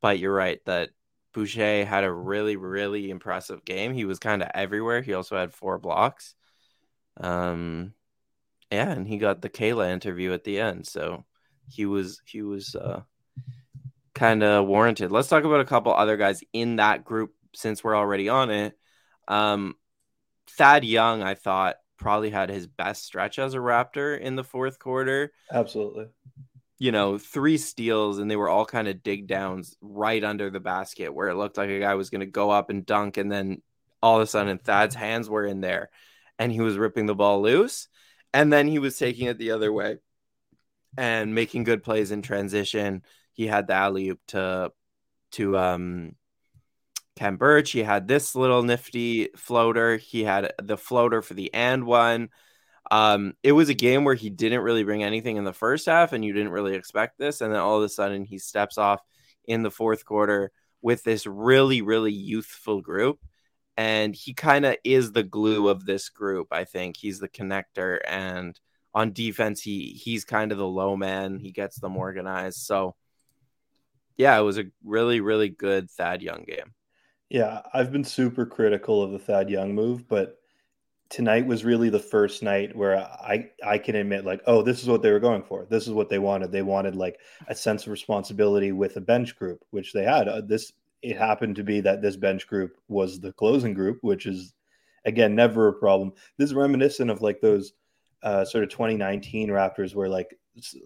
But 0.00 0.18
you're 0.18 0.34
right 0.34 0.58
that 0.64 0.90
Boucher 1.34 1.84
had 1.84 2.02
a 2.02 2.12
really, 2.12 2.56
really 2.56 3.08
impressive 3.08 3.64
game. 3.64 3.94
He 3.94 4.04
was 4.04 4.18
kind 4.18 4.42
of 4.42 4.50
everywhere. 4.52 5.02
He 5.02 5.14
also 5.14 5.36
had 5.36 5.54
four 5.54 5.78
blocks. 5.78 6.34
Um, 7.16 7.94
yeah, 8.72 8.90
and 8.90 9.06
he 9.06 9.18
got 9.18 9.40
the 9.40 9.48
Kayla 9.50 9.92
interview 9.92 10.32
at 10.32 10.42
the 10.42 10.58
end, 10.58 10.84
so 10.84 11.24
he 11.68 11.86
was 11.86 12.20
he 12.24 12.42
was 12.42 12.74
uh, 12.74 13.02
kind 14.14 14.42
of 14.42 14.66
warranted. 14.66 15.10
Let's 15.10 15.28
talk 15.28 15.44
about 15.44 15.60
a 15.60 15.64
couple 15.64 15.92
other 15.92 16.16
guys 16.16 16.42
in 16.52 16.76
that 16.76 17.04
group 17.04 17.32
since 17.54 17.82
we're 17.82 17.96
already 17.96 18.28
on 18.28 18.50
it. 18.50 18.78
Um, 19.28 19.74
Thad 20.50 20.84
Young, 20.84 21.22
I 21.22 21.34
thought 21.34 21.76
probably 21.96 22.30
had 22.30 22.50
his 22.50 22.66
best 22.66 23.04
stretch 23.04 23.38
as 23.38 23.54
a 23.54 23.58
Raptor 23.58 24.18
in 24.18 24.34
the 24.36 24.44
fourth 24.44 24.78
quarter. 24.78 25.32
Absolutely 25.50 26.06
you 26.82 26.90
know, 26.90 27.16
three 27.16 27.58
steals 27.58 28.18
and 28.18 28.28
they 28.28 28.34
were 28.34 28.48
all 28.48 28.66
kind 28.66 28.88
of 28.88 29.04
dig 29.04 29.28
downs 29.28 29.76
right 29.80 30.24
under 30.24 30.50
the 30.50 30.58
basket 30.58 31.14
where 31.14 31.28
it 31.28 31.36
looked 31.36 31.56
like 31.56 31.70
a 31.70 31.78
guy 31.78 31.94
was 31.94 32.10
going 32.10 32.22
to 32.22 32.26
go 32.26 32.50
up 32.50 32.70
and 32.70 32.84
dunk. 32.84 33.18
And 33.18 33.30
then 33.30 33.62
all 34.02 34.16
of 34.16 34.22
a 34.22 34.26
sudden, 34.26 34.58
Thad's 34.58 34.96
hands 34.96 35.30
were 35.30 35.46
in 35.46 35.60
there 35.60 35.90
and 36.40 36.50
he 36.50 36.60
was 36.60 36.76
ripping 36.76 37.06
the 37.06 37.14
ball 37.14 37.40
loose. 37.40 37.86
And 38.34 38.52
then 38.52 38.66
he 38.66 38.80
was 38.80 38.98
taking 38.98 39.28
it 39.28 39.38
the 39.38 39.52
other 39.52 39.72
way 39.72 39.98
and 40.98 41.36
making 41.36 41.62
good 41.62 41.84
plays 41.84 42.10
in 42.10 42.20
transition. 42.20 43.04
He 43.32 43.46
had 43.46 43.66
the 43.66 43.74
alley 43.74 44.10
oop 44.10 44.20
to, 44.28 44.72
to, 45.32 45.58
um, 45.58 46.16
Khem 47.16 47.36
Birch. 47.36 47.70
He 47.72 47.82
had 47.82 48.08
this 48.08 48.34
little 48.34 48.62
nifty 48.62 49.28
floater. 49.36 49.96
He 49.96 50.24
had 50.24 50.52
the 50.62 50.78
floater 50.78 51.22
for 51.22 51.34
the 51.34 51.52
and 51.52 51.84
one. 51.84 52.30
Um, 52.90 53.34
it 53.42 53.52
was 53.52 53.68
a 53.68 53.74
game 53.74 54.04
where 54.04 54.14
he 54.14 54.30
didn't 54.30 54.60
really 54.60 54.84
bring 54.84 55.02
anything 55.02 55.36
in 55.36 55.44
the 55.44 55.52
first 55.52 55.86
half, 55.86 56.12
and 56.12 56.24
you 56.24 56.32
didn't 56.32 56.52
really 56.52 56.74
expect 56.74 57.18
this. 57.18 57.40
And 57.40 57.52
then 57.52 57.60
all 57.60 57.78
of 57.78 57.84
a 57.84 57.88
sudden, 57.88 58.24
he 58.24 58.38
steps 58.38 58.78
off 58.78 59.00
in 59.44 59.62
the 59.62 59.70
fourth 59.70 60.04
quarter 60.04 60.52
with 60.80 61.04
this 61.04 61.26
really, 61.26 61.80
really 61.80 62.12
youthful 62.12 62.80
group. 62.80 63.18
And 63.76 64.14
he 64.14 64.34
kind 64.34 64.66
of 64.66 64.76
is 64.84 65.12
the 65.12 65.22
glue 65.22 65.68
of 65.68 65.86
this 65.86 66.08
group. 66.10 66.48
I 66.50 66.64
think 66.64 66.96
he's 66.96 67.20
the 67.20 67.28
connector. 67.28 67.98
And 68.06 68.58
on 68.94 69.12
defense, 69.12 69.62
he 69.62 69.92
he's 69.92 70.24
kind 70.24 70.52
of 70.52 70.58
the 70.58 70.66
low 70.66 70.96
man. 70.96 71.38
He 71.38 71.52
gets 71.52 71.80
them 71.80 71.96
organized. 71.96 72.58
So, 72.58 72.94
yeah, 74.16 74.38
it 74.38 74.42
was 74.42 74.58
a 74.58 74.64
really, 74.84 75.20
really 75.20 75.48
good 75.48 75.90
Thad 75.90 76.22
Young 76.22 76.44
game. 76.46 76.72
Yeah, 77.28 77.62
I've 77.72 77.92
been 77.92 78.04
super 78.04 78.44
critical 78.44 79.02
of 79.02 79.12
the 79.12 79.18
Thad 79.18 79.48
Young 79.48 79.74
move, 79.74 80.06
but 80.08 80.38
tonight 81.12 81.46
was 81.46 81.62
really 81.62 81.90
the 81.90 81.98
first 81.98 82.42
night 82.42 82.74
where 82.74 82.96
I 82.96 83.50
I 83.62 83.76
can 83.76 83.96
admit 83.96 84.24
like 84.24 84.40
oh 84.46 84.62
this 84.62 84.82
is 84.82 84.88
what 84.88 85.02
they 85.02 85.10
were 85.10 85.20
going 85.20 85.42
for. 85.42 85.66
This 85.68 85.86
is 85.86 85.92
what 85.92 86.08
they 86.08 86.18
wanted. 86.18 86.50
They 86.50 86.62
wanted 86.62 86.96
like 86.96 87.18
a 87.48 87.54
sense 87.54 87.82
of 87.84 87.92
responsibility 87.92 88.72
with 88.72 88.96
a 88.96 89.00
bench 89.02 89.36
group 89.36 89.62
which 89.70 89.92
they 89.92 90.04
had. 90.04 90.26
Uh, 90.26 90.40
this 90.40 90.72
it 91.02 91.18
happened 91.18 91.56
to 91.56 91.64
be 91.64 91.82
that 91.82 92.00
this 92.00 92.16
bench 92.16 92.46
group 92.46 92.78
was 92.88 93.20
the 93.20 93.32
closing 93.32 93.74
group 93.74 93.98
which 94.00 94.24
is 94.24 94.54
again 95.04 95.34
never 95.34 95.68
a 95.68 95.74
problem. 95.74 96.12
This 96.38 96.48
is 96.48 96.54
reminiscent 96.54 97.10
of 97.10 97.20
like 97.20 97.42
those 97.42 97.74
uh, 98.22 98.46
sort 98.46 98.64
of 98.64 98.70
2019 98.70 99.50
Raptors 99.50 99.94
where 99.94 100.08
like 100.08 100.38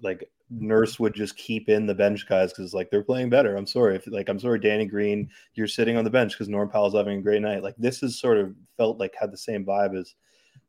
like 0.03 0.31
Nurse 0.51 1.01
would 1.01 1.15
just 1.15 1.37
keep 1.37 1.69
in 1.69 1.87
the 1.87 1.95
bench 1.95 2.27
guys 2.29 2.53
because 2.53 2.73
like 2.73 2.91
they're 2.91 3.03
playing 3.03 3.31
better. 3.31 3.57
I'm 3.57 3.67
sorry 3.67 3.97
if 3.97 4.07
like 4.07 4.29
I'm 4.29 4.39
sorry, 4.39 4.61
Danny 4.61 4.87
Green, 4.87 5.29
you're 5.55 5.67
sitting 5.67 5.97
on 5.97 6.05
the 6.05 6.11
bench 6.11 6.33
because 6.33 6.49
Norm 6.49 6.69
Powell's 6.69 6.95
having 6.95 7.19
a 7.19 7.23
great 7.23 7.43
night. 7.43 7.63
Like 7.63 7.77
this 7.77 8.03
is 8.03 8.19
sort 8.19 8.39
of 8.39 8.55
felt 8.77 8.99
like 8.99 9.15
had 9.19 9.33
the 9.33 9.39
same 9.39 9.65
vibe 9.65 9.99
as 9.99 10.15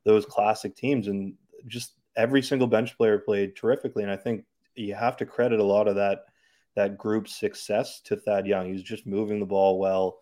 those 0.04 0.25
classic 0.25 0.75
teams, 0.75 1.08
and 1.08 1.34
just 1.68 1.94
every 2.16 2.42
single 2.42 2.68
bench 2.68 2.98
player 2.98 3.20
played 3.20 3.56
terrifically. 3.56 4.04
And 4.04 4.12
I 4.12 4.18
think 4.18 4.46
you 4.75 4.96
have 4.96 5.18
to 5.18 5.25
credit 5.25 5.60
a 5.60 5.63
lot 5.63 5.88
of 5.88 5.96
that 5.96 6.25
that 6.75 6.98
group's 6.98 7.36
success 7.36 8.01
to 8.01 8.16
Thad 8.16 8.48
Young. 8.48 8.72
He's 8.72 8.84
just 8.84 9.08
moving 9.08 9.39
the 9.39 9.46
ball 9.46 9.80
well. 9.80 10.20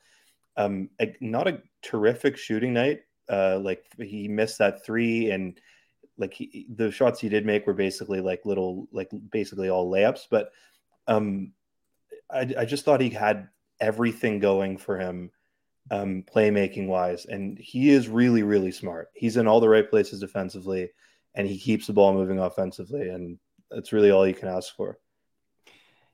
Um, 0.58 0.90
not 1.20 1.48
a 1.48 1.62
terrific 1.82 2.38
shooting 2.38 2.74
night. 2.74 3.02
Uh, 3.30 3.60
like 3.60 3.86
he 4.00 4.28
missed 4.28 4.60
that 4.60 4.86
three 4.86 5.32
and 5.32 5.60
like 6.18 6.34
he, 6.34 6.66
the 6.76 6.92
shots 6.92 7.20
he 7.20 7.30
did 7.30 7.46
make 7.46 7.68
were 7.68 7.74
basically 7.74 8.22
like 8.22 8.46
little 8.46 8.88
like 8.92 9.10
basically 9.32 9.70
all 9.70 9.92
layups 9.92 10.28
but 10.30 10.52
um 11.08 11.52
i, 12.32 12.50
I 12.58 12.66
just 12.66 12.86
thought 12.86 13.02
he 13.02 13.10
had 13.10 13.50
everything 13.80 14.40
going 14.40 14.78
for 14.78 14.98
him 14.98 15.32
um 15.92 16.24
playmaking 16.24 16.88
wise 16.88 17.26
and 17.26 17.58
he 17.60 17.90
is 17.90 18.08
really 18.08 18.44
really 18.44 18.72
smart 18.72 19.10
he's 19.14 19.38
in 19.38 19.48
all 19.48 19.60
the 19.60 19.70
right 19.70 19.90
places 19.90 20.20
defensively 20.20 20.90
and 21.36 21.48
he 21.48 21.60
keeps 21.60 21.88
the 21.88 21.94
ball 21.94 22.14
moving 22.14 22.40
offensively 22.40 23.10
and 23.10 23.38
that's 23.70 23.94
really 23.94 24.12
all 24.12 24.28
you 24.28 24.34
can 24.34 24.48
ask 24.48 24.76
for 24.76 24.98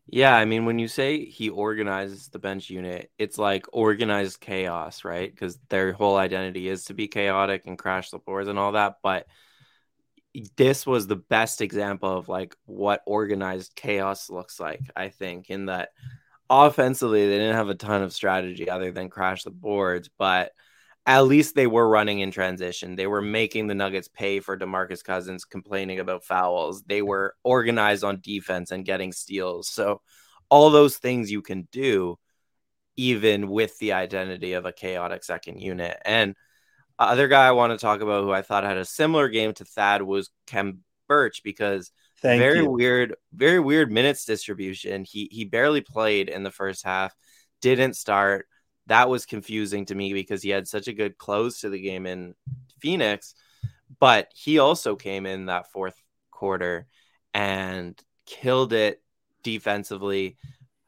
yeah, 0.08 0.36
I 0.36 0.44
mean, 0.44 0.66
when 0.66 0.78
you 0.78 0.90
say 0.90 1.24
he 1.24 1.50
organizes 1.50 2.28
the 2.28 2.40
bench 2.40 2.70
unit, 2.70 3.10
it's 3.18 3.38
like 3.38 3.66
organized 3.72 4.42
chaos, 4.42 5.06
right? 5.06 5.32
Because 5.32 5.58
their 5.70 5.94
whole 5.94 6.18
identity 6.18 6.68
is 6.68 6.86
to 6.86 6.94
be 6.94 7.08
chaotic 7.08 7.64
and 7.66 7.78
crash 7.78 8.10
the 8.10 8.20
boards 8.20 8.50
and 8.50 8.60
all 8.60 8.74
that. 8.74 8.98
But 9.02 9.28
this 10.56 10.86
was 10.86 11.08
the 11.08 11.16
best 11.16 11.62
example 11.62 12.18
of 12.18 12.30
like 12.30 12.56
what 12.66 13.02
organized 13.06 13.76
chaos 13.76 14.30
looks 14.30 14.60
like. 14.60 14.82
I 14.96 15.10
think 15.10 15.50
in 15.50 15.66
that 15.66 15.90
offensively 16.50 17.28
they 17.28 17.38
didn't 17.38 17.56
have 17.56 17.70
a 17.70 17.76
ton 17.76 18.02
of 18.02 18.14
strategy 18.14 18.70
other 18.70 18.92
than 18.92 19.10
crash 19.10 19.44
the 19.44 19.52
boards, 19.52 20.10
but 20.18 20.52
at 21.06 21.22
least 21.22 21.56
they 21.56 21.68
were 21.68 21.88
running 21.88 22.20
in 22.20 22.32
transition. 22.32 22.96
They 22.96 23.08
were 23.08 23.22
making 23.22 23.68
the 23.68 23.76
Nuggets 23.76 24.08
pay 24.08 24.40
for 24.40 24.58
DeMarcus 24.58 25.04
Cousins 25.04 25.46
complaining 25.46 26.00
about 26.00 26.24
fouls. 26.24 26.84
They 26.84 27.02
were 27.02 27.36
organized 27.44 28.04
on 28.04 28.22
defense 28.22 28.72
and 28.72 28.86
getting 28.86 29.12
steals. 29.12 29.68
So 29.68 30.02
all 30.50 30.70
those 30.70 30.98
things 30.98 31.32
you 31.32 31.42
can 31.42 31.68
do 31.72 32.20
even 32.98 33.48
with 33.48 33.78
the 33.80 33.94
identity 33.94 34.54
of 34.54 34.66
a 34.66 34.74
chaotic 34.74 35.24
second 35.24 35.60
unit. 35.60 35.98
And 36.06 36.36
other 37.04 37.28
guy 37.28 37.48
I 37.48 37.52
want 37.52 37.72
to 37.72 37.78
talk 37.78 38.02
about 38.02 38.24
who 38.24 38.32
I 38.32 38.42
thought 38.42 38.64
had 38.64 38.78
a 38.78 38.86
similar 38.86 39.30
game 39.30 39.54
to 39.54 39.66
Thad 39.66 40.02
was 40.02 40.30
Khem 40.48 40.84
Birch 41.08 41.42
because 41.44 41.92
Thank 42.22 42.40
very 42.40 42.60
you. 42.60 42.70
weird, 42.70 43.16
very 43.34 43.60
weird 43.60 43.92
minutes 43.92 44.26
distribution. 44.26 45.04
He 45.04 45.28
he 45.32 45.46
barely 45.46 45.82
played 45.82 46.30
in 46.30 46.44
the 46.44 46.52
first 46.52 46.86
half, 46.86 47.16
didn't 47.62 47.96
start. 47.96 48.48
That 48.88 49.10
was 49.10 49.26
confusing 49.26 49.86
to 49.86 49.96
me 49.96 50.14
because 50.14 50.44
he 50.44 50.50
had 50.50 50.68
such 50.68 50.88
a 50.88 50.94
good 50.94 51.18
close 51.18 51.62
to 51.62 51.70
the 51.70 51.82
game 51.82 52.06
in 52.06 52.36
Phoenix, 52.80 53.34
but 54.00 54.30
he 54.36 54.60
also 54.60 54.96
came 54.96 55.26
in 55.26 55.48
that 55.48 55.72
fourth 55.72 55.96
quarter 56.30 56.86
and 57.34 58.00
killed 58.26 58.74
it 58.74 59.02
defensively, 59.44 60.38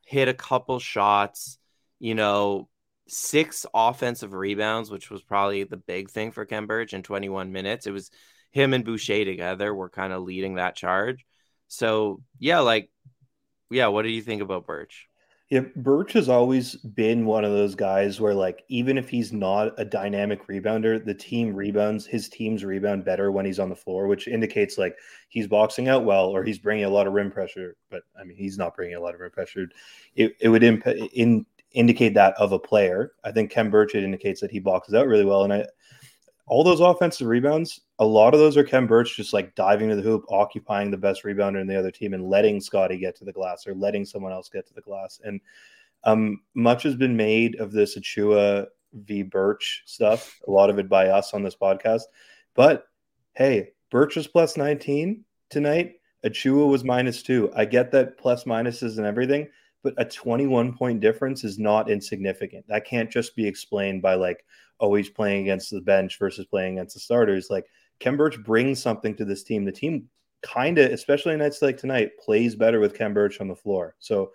hit 0.05 0.27
a 0.27 0.33
couple 0.33 0.79
shots, 0.79 1.57
you 1.99 2.13
know, 2.15 2.67
six 3.07 3.65
offensive 3.73 4.33
rebounds, 4.33 4.89
which 4.89 5.09
was 5.09 5.21
probably 5.21 5.63
the 5.63 5.77
big 5.77 6.09
thing 6.09 6.31
for 6.31 6.45
Birch 6.45 6.93
in 6.93 7.03
21 7.03 7.51
minutes. 7.51 7.87
It 7.87 7.91
was 7.91 8.11
him 8.51 8.73
and 8.73 8.85
Boucher 8.85 9.25
together 9.25 9.73
were 9.73 9.89
kind 9.89 10.13
of 10.13 10.23
leading 10.23 10.55
that 10.55 10.75
charge. 10.75 11.25
So 11.67 12.21
yeah, 12.39 12.59
like 12.59 12.89
yeah, 13.69 13.87
what 13.87 14.03
do 14.03 14.09
you 14.09 14.21
think 14.21 14.41
about 14.41 14.67
Birch? 14.67 15.07
Yeah, 15.49 15.61
Birch 15.75 16.13
has 16.13 16.29
always 16.29 16.75
been 16.77 17.25
one 17.25 17.45
of 17.45 17.51
those 17.51 17.75
guys 17.75 18.19
where, 18.19 18.33
like, 18.33 18.63
even 18.69 18.97
if 18.97 19.09
he's 19.09 19.31
not 19.31 19.79
a 19.79 19.85
dynamic 19.85 20.47
rebounder, 20.47 21.03
the 21.03 21.13
team 21.13 21.53
rebounds, 21.53 22.07
his 22.07 22.27
teams 22.27 22.63
rebound 22.63 23.05
better 23.05 23.31
when 23.31 23.45
he's 23.45 23.59
on 23.59 23.69
the 23.69 23.75
floor, 23.75 24.07
which 24.07 24.27
indicates 24.27 24.77
like 24.77 24.95
he's 25.29 25.47
boxing 25.47 25.89
out 25.89 26.05
well 26.05 26.29
or 26.29 26.43
he's 26.43 26.57
bringing 26.57 26.85
a 26.85 26.89
lot 26.89 27.05
of 27.05 27.13
rim 27.13 27.29
pressure. 27.29 27.75
But 27.91 28.01
I 28.19 28.23
mean, 28.23 28.37
he's 28.37 28.57
not 28.57 28.75
bringing 28.75 28.95
a 28.95 28.99
lot 28.99 29.13
of 29.13 29.19
rim 29.19 29.31
pressure. 29.31 29.67
It, 30.15 30.33
it 30.39 30.49
would 30.49 30.63
imp- 30.63 30.87
in 30.87 31.45
indicate 31.73 32.13
that 32.13 32.35
of 32.37 32.51
a 32.51 32.59
player. 32.59 33.13
I 33.23 33.31
think 33.31 33.51
Khem 33.51 33.69
Birch 33.69 33.95
indicates 33.95 34.41
that 34.41 34.51
he 34.51 34.59
boxes 34.59 34.93
out 34.93 35.07
really 35.07 35.25
well. 35.25 35.43
And 35.43 35.53
I, 35.53 35.65
all 36.47 36.63
those 36.63 36.79
offensive 36.79 37.27
rebounds, 37.27 37.81
a 37.99 38.05
lot 38.05 38.33
of 38.33 38.39
those 38.39 38.57
are 38.57 38.63
Khem 38.63 38.87
Birch 38.87 39.15
just 39.15 39.33
like 39.33 39.55
diving 39.55 39.89
to 39.89 39.95
the 39.95 40.01
hoop, 40.01 40.25
occupying 40.29 40.91
the 40.91 40.97
best 40.97 41.23
rebounder 41.23 41.61
in 41.61 41.67
the 41.67 41.77
other 41.77 41.91
team, 41.91 42.13
and 42.13 42.29
letting 42.29 42.59
Scotty 42.59 42.97
get 42.97 43.15
to 43.17 43.25
the 43.25 43.33
glass 43.33 43.65
or 43.65 43.73
letting 43.73 44.05
someone 44.05 44.31
else 44.31 44.49
get 44.49 44.67
to 44.67 44.73
the 44.73 44.81
glass. 44.81 45.19
And 45.23 45.41
um, 46.03 46.41
much 46.53 46.83
has 46.83 46.95
been 46.95 47.15
made 47.15 47.59
of 47.59 47.71
this 47.71 47.97
Achiuwa 47.97 48.67
v 48.93 49.23
Birch 49.23 49.83
stuff, 49.85 50.39
a 50.47 50.51
lot 50.51 50.69
of 50.69 50.79
it 50.79 50.89
by 50.89 51.07
us 51.07 51.33
on 51.33 51.43
this 51.43 51.55
podcast. 51.55 52.03
But 52.55 52.85
hey, 53.33 53.69
Birch 53.89 54.15
was 54.15 54.27
plus 54.27 54.57
19 54.57 55.23
tonight. 55.49 55.93
Achiuwa 56.25 56.67
was 56.67 56.83
minus 56.83 57.21
two. 57.21 57.51
I 57.55 57.65
get 57.65 57.91
that 57.91 58.17
plus 58.17 58.45
minuses 58.45 58.97
and 58.97 59.05
everything, 59.05 59.47
but 59.83 59.93
a 59.97 60.05
21 60.05 60.73
point 60.73 61.01
difference 61.01 61.43
is 61.43 61.59
not 61.59 61.89
insignificant. 61.89 62.65
That 62.67 62.85
can't 62.85 63.11
just 63.11 63.35
be 63.35 63.45
explained 63.45 64.01
by 64.01 64.15
like, 64.15 64.45
oh, 64.79 64.95
he's 64.95 65.09
playing 65.09 65.41
against 65.41 65.69
the 65.69 65.81
bench 65.81 66.17
versus 66.17 66.45
playing 66.45 66.77
against 66.77 66.95
the 66.95 67.01
starters. 67.01 67.47
Like 67.49 67.65
Khem 67.99 68.17
Birch 68.17 68.41
brings 68.43 68.81
something 68.81 69.15
to 69.15 69.25
this 69.25 69.43
team. 69.43 69.65
The 69.65 69.71
team 69.71 70.09
kind 70.41 70.77
of, 70.77 70.91
especially 70.91 71.35
nights 71.35 71.61
like 71.61 71.77
tonight, 71.77 72.17
plays 72.17 72.55
better 72.55 72.79
with 72.79 72.97
Khem 72.97 73.13
Birch 73.13 73.41
on 73.41 73.47
the 73.47 73.55
floor. 73.55 73.95
So 73.99 74.31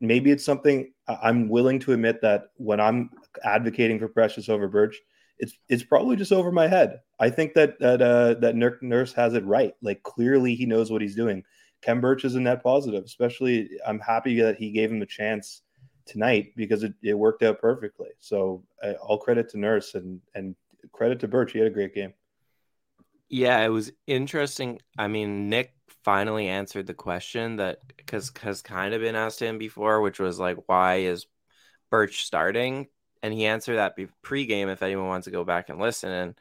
maybe 0.00 0.30
it's 0.30 0.44
something 0.44 0.92
I'm 1.08 1.48
willing 1.48 1.78
to 1.80 1.92
admit 1.92 2.22
that 2.22 2.50
when 2.56 2.80
I'm 2.80 3.10
advocating 3.44 3.98
for 3.98 4.08
Precious 4.08 4.48
over 4.48 4.68
Birch, 4.68 5.00
it's 5.38 5.58
it's 5.68 5.82
probably 5.82 6.14
just 6.16 6.32
over 6.32 6.52
my 6.52 6.68
head. 6.68 7.00
I 7.18 7.30
think 7.30 7.54
that 7.54 7.78
that 7.80 8.00
uh, 8.00 8.34
that 8.34 8.54
Nurse 8.82 9.12
has 9.14 9.34
it 9.34 9.44
right. 9.44 9.74
Like 9.82 10.02
clearly 10.04 10.54
he 10.54 10.66
knows 10.66 10.90
what 10.90 11.02
he's 11.02 11.16
doing. 11.16 11.42
Khem 11.84 12.00
Birch 12.00 12.24
is 12.24 12.34
a 12.34 12.40
net 12.40 12.62
positive. 12.62 13.04
Especially, 13.04 13.70
I'm 13.86 14.00
happy 14.00 14.40
that 14.40 14.56
he 14.56 14.70
gave 14.70 14.90
him 14.90 15.02
a 15.02 15.06
chance 15.06 15.62
tonight 16.06 16.52
because 16.56 16.82
it, 16.82 16.94
it 17.02 17.14
worked 17.14 17.42
out 17.42 17.60
perfectly. 17.60 18.08
So 18.20 18.64
uh, 18.82 18.92
all 19.02 19.18
credit 19.18 19.48
to 19.50 19.58
Nurse 19.58 19.94
and 19.94 20.20
and 20.34 20.54
credit 20.92 21.20
to 21.20 21.28
Birch. 21.28 21.52
He 21.52 21.58
had 21.58 21.68
a 21.68 21.70
great 21.70 21.94
game. 21.94 22.14
Yeah, 23.28 23.60
it 23.60 23.68
was 23.68 23.90
interesting. 24.06 24.80
I 24.96 25.08
mean, 25.08 25.48
Nick 25.48 25.74
finally 26.04 26.48
answered 26.48 26.86
the 26.86 26.94
question 26.94 27.56
that 27.56 27.78
because 27.96 28.30
has 28.42 28.62
kind 28.62 28.94
of 28.94 29.00
been 29.00 29.16
asked 29.16 29.40
him 29.40 29.58
before, 29.58 30.00
which 30.00 30.20
was 30.20 30.38
like, 30.38 30.58
why 30.66 30.96
is 30.96 31.26
Birch 31.90 32.24
starting? 32.24 32.88
And 33.22 33.32
he 33.32 33.46
answered 33.46 33.76
that 33.76 33.96
pre-game 34.22 34.68
if 34.68 34.82
anyone 34.82 35.06
wants 35.06 35.24
to 35.24 35.30
go 35.30 35.44
back 35.44 35.70
and 35.70 35.80
listen. 35.80 36.10
And 36.10 36.34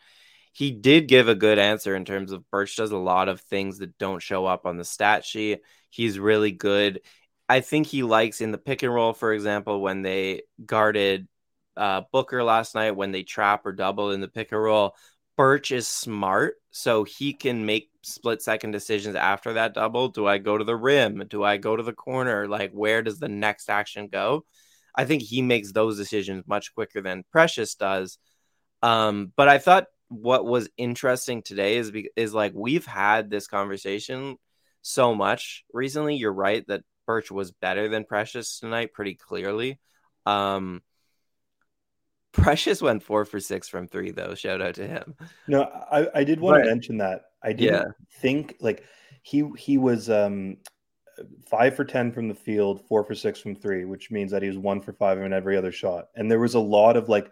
he 0.54 0.72
did 0.72 1.08
give 1.08 1.28
a 1.28 1.36
good 1.36 1.58
answer 1.58 1.96
in 1.96 2.06
terms 2.06 2.32
of 2.32 2.50
Birch 2.52 2.76
does 2.76 2.92
a 2.92 2.98
lot 2.98 3.28
of 3.28 3.42
things 3.42 3.80
that 3.80 3.98
don't 3.98 4.22
show 4.22 4.46
up 4.46 4.66
on 4.66 4.78
the 4.78 4.86
stat 4.86 5.26
sheet. 5.26 5.62
He's 5.90 6.20
really 6.20 6.52
good. 6.52 7.02
I 7.50 7.62
think 7.62 7.88
he 7.88 8.04
likes 8.04 8.40
in 8.40 8.52
the 8.52 8.58
pick 8.58 8.84
and 8.84 8.94
roll, 8.94 9.14
for 9.14 9.34
example, 9.34 9.82
when 9.82 10.04
they 10.04 10.44
guarded 10.64 11.28
uh, 11.76 12.04
Booker 12.12 12.44
last 12.44 12.76
night, 12.76 12.92
when 12.96 13.12
they 13.12 13.24
trap 13.24 13.66
or 13.66 13.72
double 13.72 14.12
in 14.12 14.22
the 14.22 14.28
pick 14.28 14.52
and 14.52 14.62
roll. 14.62 14.96
Birch 15.36 15.72
is 15.72 15.88
smart, 15.88 16.56
so 16.70 17.04
he 17.04 17.34
can 17.34 17.66
make 17.66 17.90
split 18.04 18.44
second 18.44 18.72
decisions 18.72 19.16
after 19.16 19.54
that 19.54 19.74
double. 19.74 20.10
Do 20.10 20.28
I 20.28 20.38
go 20.38 20.58
to 20.58 20.64
the 20.64 20.76
rim? 20.76 21.24
Do 21.28 21.44
I 21.44 21.58
go 21.58 21.76
to 21.76 21.82
the 21.82 21.94
corner? 21.94 22.48
Like, 22.48 22.72
where 22.72 23.02
does 23.02 23.18
the 23.18 23.30
next 23.30 23.70
action 23.70 24.08
go? 24.08 24.46
I 24.94 25.06
think 25.06 25.24
he 25.24 25.42
makes 25.42 25.72
those 25.72 25.98
decisions 25.98 26.44
much 26.46 26.76
quicker 26.76 27.02
than 27.02 27.24
Precious 27.32 27.74
does. 27.74 28.20
Um, 28.84 29.32
but 29.36 29.50
I 29.50 29.58
thought 29.58 29.88
what 30.14 30.46
was 30.46 30.70
interesting 30.78 31.42
today 31.42 31.78
is 31.78 31.92
is 32.16 32.34
like 32.34 32.54
we've 32.56 32.86
had 32.86 33.30
this 33.30 33.48
conversation 33.48 34.38
so 34.82 35.16
much 35.16 35.64
recently. 35.74 36.16
You're 36.16 36.34
right 36.34 36.66
that 36.68 36.84
Birch 37.06 37.32
was 37.32 37.52
better 37.52 37.90
than 37.90 38.06
Precious 38.06 38.60
tonight, 38.60 38.94
pretty 38.94 39.16
clearly. 39.16 39.80
Um, 40.26 40.82
Precious 42.32 42.82
went 42.82 43.04
four 43.04 43.26
for 43.26 43.40
six 43.40 43.68
from 43.68 43.88
three, 43.88 44.12
though. 44.12 44.36
Shout 44.36 44.62
out 44.62 44.76
to 44.76 44.88
him. 44.88 45.16
No, 45.48 45.64
I, 45.64 46.08
I 46.16 46.24
did 46.24 46.40
want 46.40 46.58
but, 46.58 46.64
to 46.64 46.70
mention 46.70 46.98
that. 46.98 47.26
I 47.44 47.54
didn't 47.54 47.74
yeah. 47.74 47.92
think 48.22 48.56
like 48.60 48.84
he 49.22 49.50
he 49.58 49.78
was 49.78 50.10
um 50.10 50.58
five 51.48 51.76
for 51.76 51.86
ten 51.86 52.12
from 52.12 52.28
the 52.28 52.36
field, 52.36 52.82
four 52.88 53.04
for 53.04 53.16
six 53.16 53.40
from 53.40 53.56
three, 53.56 53.86
which 53.86 54.12
means 54.12 54.32
that 54.32 54.42
he 54.42 54.48
was 54.48 54.58
one 54.58 54.82
for 54.82 54.94
five 54.94 55.20
in 55.20 55.34
every 55.34 55.58
other 55.58 55.72
shot. 55.72 56.10
And 56.16 56.30
there 56.30 56.40
was 56.40 56.56
a 56.56 56.60
lot 56.60 56.98
of 56.98 57.10
like 57.10 57.32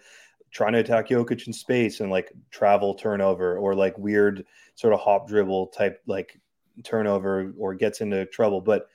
trying 0.51 0.73
to 0.73 0.79
attack 0.79 1.07
Jokic 1.07 1.47
in 1.47 1.53
space 1.53 1.99
and 1.99 2.11
like 2.11 2.31
travel 2.49 2.93
turnover 2.93 3.57
or 3.57 3.73
like 3.73 3.97
weird 3.97 4.45
sort 4.75 4.93
of 4.93 4.99
hop 4.99 5.27
dribble 5.27 5.67
type 5.67 6.01
like 6.05 6.39
turnover 6.83 7.53
or 7.57 7.73
gets 7.73 8.01
into 8.01 8.25
trouble. 8.25 8.61
But 8.61 8.87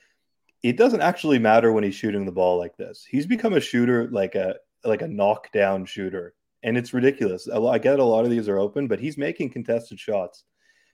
it 0.63 0.77
doesn't 0.77 1.01
actually 1.01 1.39
matter 1.39 1.71
when 1.71 1.83
he's 1.83 1.95
shooting 1.95 2.25
the 2.25 2.31
ball 2.31 2.57
like 2.57 2.77
this. 2.77 3.05
He's 3.09 3.25
become 3.25 3.53
a 3.53 3.59
shooter 3.59 4.09
like 4.11 4.35
a 4.35 4.55
like 4.83 5.01
a 5.01 5.07
knockdown 5.07 5.85
shooter, 5.85 6.33
and 6.63 6.77
it's 6.77 6.93
ridiculous. 6.93 7.47
I 7.49 7.77
get 7.79 7.99
a 7.99 8.03
lot 8.03 8.25
of 8.25 8.31
these 8.31 8.47
are 8.47 8.59
open, 8.59 8.87
but 8.87 8.99
he's 8.99 9.17
making 9.17 9.49
contested 9.51 9.99
shots 9.99 10.43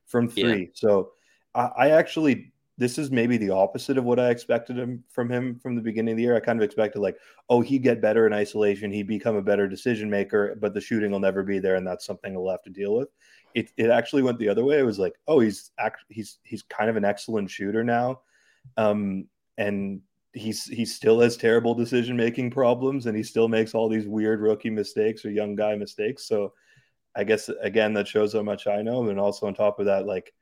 from 0.05 0.29
three. 0.29 0.61
Yeah. 0.61 0.71
So 0.73 1.11
I, 1.53 1.65
I 1.77 1.89
actually 1.91 2.52
this 2.77 2.97
is 2.97 3.11
maybe 3.11 3.37
the 3.37 3.51
opposite 3.51 3.97
of 3.97 4.03
what 4.03 4.19
I 4.19 4.29
expected 4.29 4.77
him 4.77 5.03
from 5.09 5.29
him 5.29 5.59
from 5.59 5.75
the 5.75 5.81
beginning 5.81 6.13
of 6.13 6.17
the 6.17 6.23
year. 6.23 6.35
I 6.35 6.39
kind 6.39 6.59
of 6.59 6.63
expected 6.63 6.99
like, 6.99 7.17
oh, 7.49 7.61
he'd 7.61 7.83
get 7.83 8.01
better 8.01 8.25
in 8.25 8.33
isolation, 8.33 8.91
he'd 8.91 9.07
become 9.07 9.35
a 9.35 9.41
better 9.41 9.67
decision 9.67 10.09
maker, 10.09 10.57
but 10.59 10.73
the 10.73 10.81
shooting 10.81 11.11
will 11.11 11.19
never 11.19 11.43
be 11.43 11.59
there, 11.59 11.75
and 11.75 11.85
that's 11.85 12.05
something 12.05 12.31
he'll 12.31 12.49
have 12.49 12.63
to 12.63 12.69
deal 12.69 12.95
with. 12.95 13.09
It 13.53 13.71
it 13.77 13.89
actually 13.89 14.23
went 14.23 14.39
the 14.39 14.49
other 14.49 14.63
way. 14.63 14.79
It 14.79 14.85
was 14.85 14.99
like, 14.99 15.13
oh, 15.27 15.39
he's 15.39 15.71
act 15.77 16.03
he's 16.09 16.39
he's 16.43 16.63
kind 16.63 16.89
of 16.89 16.95
an 16.95 17.05
excellent 17.05 17.49
shooter 17.49 17.83
now, 17.83 18.21
um, 18.77 19.27
and 19.57 20.01
he's 20.33 20.65
he 20.65 20.83
still 20.83 21.19
has 21.19 21.37
terrible 21.37 21.75
decision 21.75 22.17
making 22.17 22.49
problems 22.49 23.05
and 23.05 23.15
he 23.15 23.23
still 23.23 23.47
makes 23.47 23.75
all 23.75 23.87
these 23.87 24.07
weird 24.07 24.41
rookie 24.41 24.69
mistakes 24.69 25.23
or 25.23 25.29
young 25.29 25.55
guy 25.55 25.75
mistakes 25.75 26.27
so 26.27 26.51
i 27.15 27.23
guess 27.23 27.49
again 27.61 27.93
that 27.93 28.07
shows 28.07 28.33
how 28.33 28.41
much 28.41 28.65
i 28.65 28.81
know 28.81 29.07
and 29.09 29.19
also 29.19 29.45
on 29.45 29.53
top 29.53 29.79
of 29.79 29.85
that 29.85 30.07
like 30.07 30.33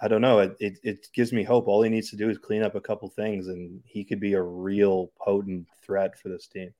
i 0.00 0.08
don't 0.08 0.20
know. 0.20 0.40
It, 0.40 0.56
it, 0.60 0.78
it 0.82 1.06
gives 1.14 1.32
me 1.32 1.42
hope. 1.42 1.68
All 1.68 1.82
he 1.82 1.90
needs 1.90 2.10
to 2.10 2.16
do 2.16 2.28
is 2.28 2.38
clean 2.38 2.62
up 2.62 2.74
a 2.74 2.80
couple 2.80 3.08
things 3.08 3.48
and 3.48 3.80
he 3.84 4.04
could 4.04 4.20
be 4.20 4.34
a 4.34 4.42
real 4.42 5.12
potent 5.18 5.66
threat 5.82 6.18
for 6.18 6.28
this 6.28 6.46
team. 6.46 6.72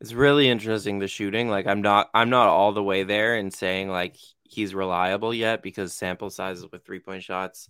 It's 0.00 0.12
really 0.12 0.48
interesting 0.48 0.98
the 0.98 1.08
shooting. 1.08 1.48
Like 1.48 1.66
i'm 1.66 1.82
not 1.82 2.10
i'm 2.14 2.30
not 2.30 2.48
all 2.48 2.72
the 2.72 2.82
way 2.82 3.02
there 3.02 3.36
in 3.36 3.50
saying 3.50 3.88
like 3.88 4.16
he's 4.42 4.74
reliable 4.74 5.34
yet 5.34 5.62
because 5.62 5.92
sample 5.92 6.30
sizes 6.30 6.66
with 6.70 6.84
three 6.84 7.00
point 7.00 7.22
shots 7.22 7.68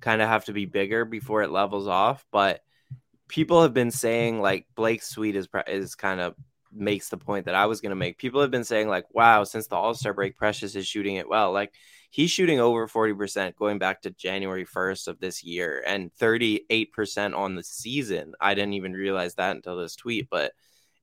kind 0.00 0.20
of 0.20 0.28
have 0.28 0.44
to 0.46 0.52
be 0.52 0.66
bigger 0.66 1.04
before 1.04 1.42
it 1.42 1.50
levels 1.50 1.86
off. 1.86 2.24
But 2.30 2.62
people 3.28 3.62
have 3.62 3.74
been 3.74 3.90
saying 3.90 4.40
like 4.40 4.66
Blake 4.74 5.02
Sweet 5.02 5.36
is 5.36 5.48
is 5.66 5.94
kind 5.94 6.20
of 6.20 6.34
makes 6.72 7.08
the 7.08 7.16
point 7.16 7.46
that 7.46 7.54
I 7.54 7.66
was 7.66 7.80
going 7.80 7.90
to 7.90 7.96
make. 7.96 8.18
People 8.18 8.40
have 8.40 8.50
been 8.50 8.64
saying 8.64 8.88
like, 8.88 9.06
"Wow, 9.14 9.44
since 9.44 9.66
the 9.66 9.76
All 9.76 9.94
Star 9.94 10.12
break, 10.12 10.36
Precious 10.36 10.74
is 10.74 10.86
shooting 10.86 11.16
it 11.16 11.28
well." 11.28 11.52
Like 11.52 11.72
he's 12.10 12.30
shooting 12.30 12.60
over 12.60 12.88
forty 12.88 13.14
percent 13.14 13.56
going 13.56 13.78
back 13.78 14.02
to 14.02 14.10
January 14.10 14.64
first 14.64 15.08
of 15.08 15.20
this 15.20 15.44
year, 15.44 15.82
and 15.86 16.12
thirty 16.14 16.66
eight 16.70 16.92
percent 16.92 17.34
on 17.34 17.54
the 17.54 17.62
season. 17.62 18.34
I 18.40 18.54
didn't 18.54 18.74
even 18.74 18.92
realize 18.92 19.34
that 19.34 19.56
until 19.56 19.76
this 19.76 19.96
tweet, 19.96 20.28
but 20.30 20.52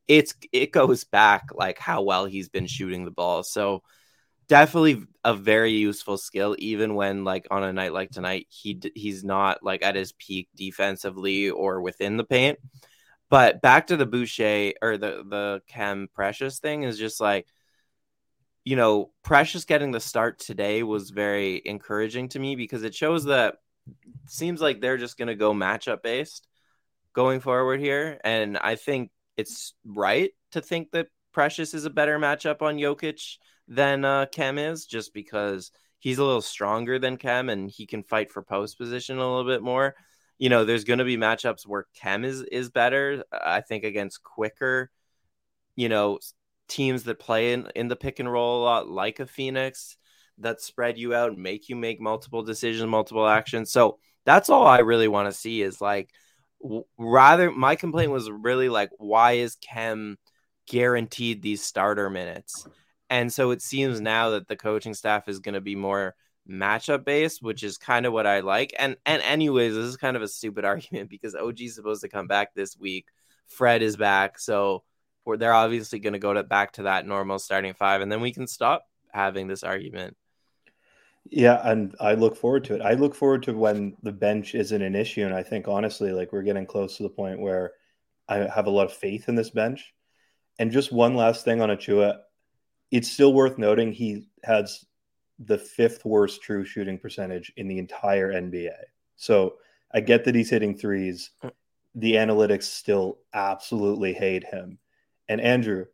it's 0.08 0.34
it 0.52 0.72
goes 0.72 1.04
back 1.04 1.50
like 1.54 1.80
how 1.80 2.02
well 2.04 2.26
he's 2.26 2.50
been 2.50 2.68
shooting 2.68 3.06
the 3.06 3.12
ball. 3.12 3.44
So 3.44 3.84
definitely 4.48 5.04
a 5.24 5.34
very 5.34 5.72
useful 5.72 6.18
skill 6.18 6.56
even 6.60 6.96
when 6.96 7.24
like 7.24 7.48
on 7.50 7.64
a 7.64 7.74
night 7.74 7.94
like 7.94 8.12
tonight 8.12 8.46
he 8.50 8.80
he's 8.94 9.24
not 9.24 9.64
like 9.64 9.82
at 9.84 9.96
his 9.96 10.12
peak 10.12 10.50
defensively 10.56 11.50
or 11.50 11.82
within 11.82 12.18
the 12.18 12.24
paint 12.26 12.60
but 13.30 13.62
back 13.62 13.88
to 13.88 13.98
the 13.98 14.06
boucher 14.06 14.74
or 14.82 14.98
the 14.98 15.24
the 15.28 15.62
Khem 15.68 16.10
precious 16.14 16.60
thing 16.60 16.84
is 16.84 16.98
just 16.98 17.22
like 17.22 17.48
you 18.64 18.76
know 18.76 19.12
precious 19.24 19.66
getting 19.66 19.92
the 19.92 20.00
start 20.00 20.40
today 20.40 20.84
was 20.84 21.10
very 21.10 21.62
encouraging 21.66 22.30
to 22.30 22.40
me 22.40 22.56
because 22.56 22.84
it 22.84 22.96
shows 22.96 23.26
that 23.26 23.56
seems 24.28 24.62
like 24.62 24.80
they're 24.80 24.98
just 24.98 25.18
going 25.18 25.28
to 25.28 25.36
go 25.36 25.54
matchup 25.54 26.02
based 26.02 26.48
going 27.14 27.40
forward 27.40 27.80
here 27.80 28.20
and 28.24 28.58
i 28.58 28.76
think 28.76 29.12
it's 29.38 29.74
right 29.86 30.32
to 30.52 30.62
think 30.62 30.92
that 30.92 31.08
precious 31.34 31.74
is 31.74 31.86
a 31.86 31.90
better 31.90 32.18
matchup 32.18 32.62
on 32.62 32.78
Jokic 32.78 33.38
than 33.68 34.06
uh, 34.06 34.28
Khem 34.28 34.58
is, 34.58 34.86
just 34.86 35.14
because 35.14 35.72
he's 36.00 36.20
a 36.20 36.24
little 36.24 36.42
stronger 36.42 37.00
than 37.00 37.18
Khem 37.18 37.50
and 37.50 37.70
he 37.70 37.86
can 37.86 38.04
fight 38.04 38.32
for 38.32 38.42
post 38.42 38.78
position 38.78 39.18
a 39.18 39.20
little 39.20 39.46
bit 39.46 39.62
more. 39.62 39.96
You 40.38 40.50
know, 40.50 40.64
there's 40.66 40.84
going 40.84 41.00
to 41.00 41.06
be 41.06 41.18
matchups 41.18 41.66
where 41.66 41.88
Khem 42.00 42.24
is 42.24 42.42
is 42.44 42.70
better. 42.70 43.24
I 43.32 43.62
think 43.62 43.84
against 43.84 44.24
quicker, 44.24 44.90
you 45.76 45.90
know, 45.90 46.20
teams 46.74 47.04
that 47.04 47.20
play 47.20 47.54
in 47.54 47.68
in 47.76 47.88
the 47.88 47.96
pick 47.96 48.20
and 48.20 48.32
roll 48.32 48.62
a 48.62 48.64
lot, 48.64 48.90
like 48.90 49.20
a 49.20 49.26
Phoenix, 49.26 49.98
that 50.40 50.62
spread 50.62 50.98
you 50.98 51.14
out, 51.14 51.38
make 51.38 51.70
you 51.70 51.76
make 51.76 52.02
multiple 52.02 52.44
decisions, 52.44 52.90
multiple 52.90 53.28
actions. 53.28 53.72
So 53.72 54.00
that's 54.26 54.50
all 54.50 54.66
I 54.66 54.80
really 54.80 55.08
want 55.08 55.30
to 55.30 55.38
see 55.38 55.62
is 55.62 55.82
like 55.82 56.10
rather 56.98 57.52
my 57.52 57.76
complaint 57.76 58.12
was 58.12 58.32
really 58.32 58.70
like 58.70 58.90
why 58.98 59.34
is 59.34 59.58
Khem 59.58 60.18
guaranteed 60.66 61.42
these 61.42 61.62
starter 61.62 62.10
minutes 62.10 62.66
and 63.10 63.32
so 63.32 63.52
it 63.52 63.62
seems 63.62 64.02
now 64.02 64.32
that 64.32 64.48
the 64.48 64.56
coaching 64.56 64.96
staff 64.96 65.28
is 65.28 65.40
going 65.40 65.54
to 65.54 65.62
be 65.62 65.76
more 65.76 66.16
matchup 66.50 67.06
based, 67.06 67.44
which 67.44 67.62
is 67.62 67.78
kind 67.78 68.08
of 68.08 68.14
what 68.14 68.26
I 68.26 68.40
like. 68.40 68.74
And 68.80 68.98
and 69.06 69.22
anyways, 69.22 69.76
this 69.76 69.86
is 69.86 69.98
kind 69.98 70.18
of 70.18 70.24
a 70.24 70.28
stupid 70.28 70.66
argument 70.74 71.12
because 71.12 71.36
OG 71.36 71.62
is 71.62 71.76
supposed 71.76 72.02
to 72.02 72.10
come 72.10 72.26
back 72.26 72.56
this 72.56 72.76
week. 72.76 73.06
Fred 73.48 73.84
is 73.84 73.98
back, 73.98 74.40
so 74.40 74.84
they're 75.26 75.54
obviously 75.54 76.00
going 76.00 76.14
to 76.14 76.20
go 76.20 76.34
to 76.34 76.44
back 76.44 76.74
to 76.74 76.84
that 76.84 77.06
normal 77.06 77.40
starting 77.40 77.74
five, 77.74 78.02
and 78.02 78.12
then 78.12 78.22
we 78.22 78.34
can 78.34 78.48
stop 78.48 78.86
having 79.12 79.48
this 79.48 79.64
argument. 79.64 80.18
Yeah, 81.30 81.62
and 81.64 81.96
I 82.00 82.16
look 82.16 82.36
forward 82.36 82.66
to 82.66 82.76
it. 82.76 82.82
I 82.82 82.94
look 82.94 83.16
forward 83.16 83.44
to 83.44 83.54
when 83.54 83.96
the 84.04 84.12
bench 84.12 84.56
isn't 84.56 84.82
an 84.82 84.96
issue, 84.96 85.26
and 85.26 85.34
I 85.34 85.44
think 85.44 85.68
honestly, 85.68 86.12
like 86.12 86.34
we're 86.34 86.42
getting 86.44 86.66
close 86.66 86.98
to 86.98 87.04
the 87.04 87.10
point 87.10 87.40
where 87.40 87.72
I 88.28 88.48
have 88.54 88.68
a 88.68 88.72
lot 88.72 88.86
of 88.86 88.94
faith 88.94 89.30
in 89.30 89.36
this 89.36 89.50
bench. 89.50 89.94
And 90.60 90.72
just 90.72 90.92
one 90.92 91.16
last 91.16 91.46
thing 91.46 91.62
on 91.62 91.70
Achiuwa, 91.70 92.20
it's 92.92 93.12
still 93.12 93.34
worth 93.34 93.58
noting 93.58 93.92
he 93.92 94.28
has 94.44 94.86
the 95.40 95.58
fifth 95.58 96.06
worst 96.06 96.42
true 96.42 96.64
shooting 96.64 97.00
percentage 97.00 97.52
in 97.58 97.68
the 97.68 97.80
entire 97.80 98.32
NBA. 98.32 98.76
So 99.16 99.56
I 99.94 100.00
get 100.00 100.26
that 100.26 100.36
he's 100.36 100.50
hitting 100.50 100.78
threes. 100.78 101.32
Mm. 101.44 101.52
The 101.96 102.14
analytics 102.14 102.64
still 102.64 103.20
absolutely 103.34 104.14
hate 104.14 104.44
him. 104.44 104.78
And 105.28 105.42
Andrew, 105.42 105.86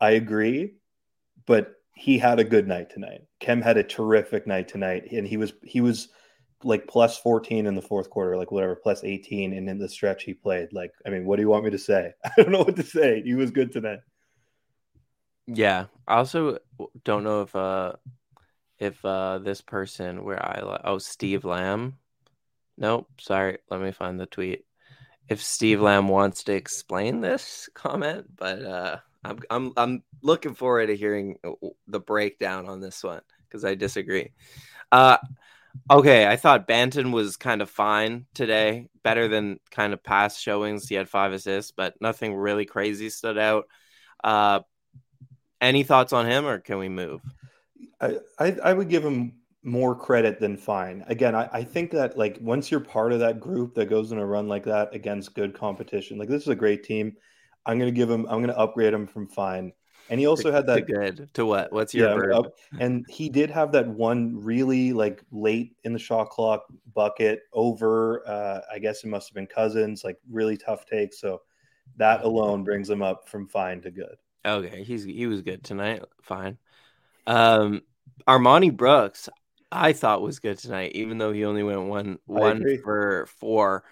I 0.00 0.12
agree, 0.12 0.74
but 1.46 1.74
he 1.94 2.18
had 2.18 2.38
a 2.38 2.44
good 2.44 2.68
night 2.68 2.90
tonight. 2.90 3.22
Khem 3.40 3.60
had 3.60 3.76
a 3.76 3.82
terrific 3.82 4.46
night 4.46 4.68
tonight, 4.68 5.10
and 5.10 5.26
he 5.26 5.36
was 5.36 5.52
he 5.62 5.80
was 5.80 6.08
like 6.64 6.86
plus 6.86 7.18
14 7.18 7.66
in 7.66 7.74
the 7.74 7.82
fourth 7.82 8.10
quarter, 8.10 8.36
like 8.36 8.50
whatever, 8.50 8.76
plus 8.76 9.04
18, 9.04 9.52
and 9.52 9.68
in 9.68 9.78
the 9.78 9.88
stretch 9.88 10.24
he 10.24 10.34
played. 10.34 10.72
Like, 10.72 10.92
I 11.06 11.10
mean, 11.10 11.24
what 11.24 11.36
do 11.36 11.42
you 11.42 11.48
want 11.48 11.64
me 11.64 11.70
to 11.70 11.78
say? 11.78 12.12
I 12.24 12.30
don't 12.36 12.50
know 12.50 12.58
what 12.58 12.76
to 12.76 12.82
say. 12.82 13.22
He 13.22 13.34
was 13.34 13.50
good 13.50 13.72
tonight. 13.72 14.00
Yeah. 15.46 15.86
I 16.06 16.16
also 16.16 16.58
don't 17.04 17.24
know 17.24 17.42
if 17.42 17.56
uh 17.56 17.94
if 18.78 19.02
uh 19.04 19.38
this 19.38 19.60
person 19.60 20.24
where 20.24 20.42
I 20.42 20.80
oh 20.84 20.98
Steve 20.98 21.44
Lamb. 21.44 21.96
Nope, 22.76 23.08
sorry. 23.18 23.58
Let 23.70 23.80
me 23.80 23.90
find 23.90 24.20
the 24.20 24.26
tweet. 24.26 24.64
If 25.28 25.42
Steve 25.42 25.80
Lamb 25.80 26.08
wants 26.08 26.44
to 26.44 26.54
explain 26.54 27.20
this 27.20 27.68
comment, 27.74 28.26
but 28.36 28.62
uh, 28.62 28.96
I'm 29.24 29.38
I'm 29.50 29.72
I'm 29.76 30.02
looking 30.22 30.54
forward 30.54 30.86
to 30.86 30.96
hearing 30.96 31.38
the 31.86 32.00
breakdown 32.00 32.66
on 32.68 32.80
this 32.80 33.02
one 33.04 33.22
because 33.44 33.64
I 33.64 33.74
disagree. 33.74 34.32
Uh, 34.90 35.18
okay, 35.90 36.26
I 36.26 36.36
thought 36.36 36.68
Banton 36.68 37.12
was 37.12 37.36
kind 37.36 37.60
of 37.60 37.68
fine 37.68 38.26
today, 38.34 38.88
better 39.02 39.28
than 39.28 39.60
kind 39.70 39.92
of 39.92 40.02
past 40.02 40.40
showings. 40.40 40.88
He 40.88 40.94
had 40.94 41.08
five 41.08 41.32
assists, 41.32 41.72
but 41.72 41.94
nothing 42.00 42.34
really 42.34 42.64
crazy 42.64 43.10
stood 43.10 43.38
out. 43.38 43.66
Uh, 44.24 44.60
any 45.60 45.82
thoughts 45.82 46.12
on 46.12 46.26
him, 46.26 46.46
or 46.46 46.58
can 46.58 46.78
we 46.78 46.88
move? 46.88 47.20
I, 48.00 48.18
I, 48.38 48.56
I 48.64 48.72
would 48.72 48.88
give 48.88 49.04
him 49.04 49.34
more 49.62 49.94
credit 49.94 50.40
than 50.40 50.56
fine. 50.56 51.04
Again, 51.08 51.34
I, 51.34 51.48
I 51.52 51.64
think 51.64 51.90
that 51.92 52.16
like 52.16 52.38
once 52.40 52.70
you're 52.70 52.80
part 52.80 53.12
of 53.12 53.20
that 53.20 53.40
group 53.40 53.74
that 53.74 53.86
goes 53.86 54.12
in 54.12 54.18
a 54.18 54.26
run 54.26 54.48
like 54.48 54.64
that 54.64 54.94
against 54.94 55.34
good 55.34 55.54
competition, 55.54 56.18
like 56.18 56.28
this 56.28 56.42
is 56.42 56.48
a 56.48 56.54
great 56.54 56.84
team. 56.84 57.16
I'm 57.66 57.78
gonna 57.78 57.90
give 57.90 58.10
him. 58.10 58.26
I'm 58.28 58.40
gonna 58.40 58.52
upgrade 58.54 58.94
him 58.94 59.06
from 59.06 59.28
fine. 59.28 59.72
And 60.10 60.18
he 60.18 60.26
also 60.26 60.50
had 60.50 60.66
that 60.68 60.86
to 60.86 60.92
good 60.92 61.30
to 61.34 61.44
what? 61.44 61.72
What's 61.72 61.94
your 61.94 62.30
yeah, 62.30 62.38
up- 62.38 62.54
and 62.80 63.04
he 63.08 63.28
did 63.28 63.50
have 63.50 63.72
that 63.72 63.86
one 63.86 64.42
really 64.42 64.92
like 64.92 65.22
late 65.30 65.76
in 65.84 65.92
the 65.92 65.98
shot 65.98 66.30
clock 66.30 66.64
bucket 66.94 67.42
over. 67.52 68.26
Uh, 68.26 68.60
I 68.72 68.78
guess 68.78 69.04
it 69.04 69.08
must 69.08 69.28
have 69.28 69.34
been 69.34 69.46
Cousins, 69.46 70.04
like 70.04 70.16
really 70.30 70.56
tough 70.56 70.86
take. 70.86 71.12
So 71.12 71.42
that 71.96 72.24
alone 72.24 72.64
brings 72.64 72.88
him 72.88 73.02
up 73.02 73.28
from 73.28 73.48
fine 73.48 73.82
to 73.82 73.90
good. 73.90 74.16
Okay, 74.46 74.82
he's 74.84 75.04
he 75.04 75.26
was 75.26 75.42
good 75.42 75.62
tonight. 75.62 76.02
Fine. 76.22 76.58
Um, 77.26 77.82
Armoni 78.26 78.74
Brooks, 78.74 79.28
I 79.70 79.92
thought 79.92 80.22
was 80.22 80.40
good 80.40 80.58
tonight, 80.58 80.92
even 80.94 81.18
though 81.18 81.32
he 81.32 81.44
only 81.44 81.62
went 81.62 81.82
one 81.82 82.18
one 82.26 82.58
agree. 82.58 82.78
for 82.78 83.26
four. 83.38 83.84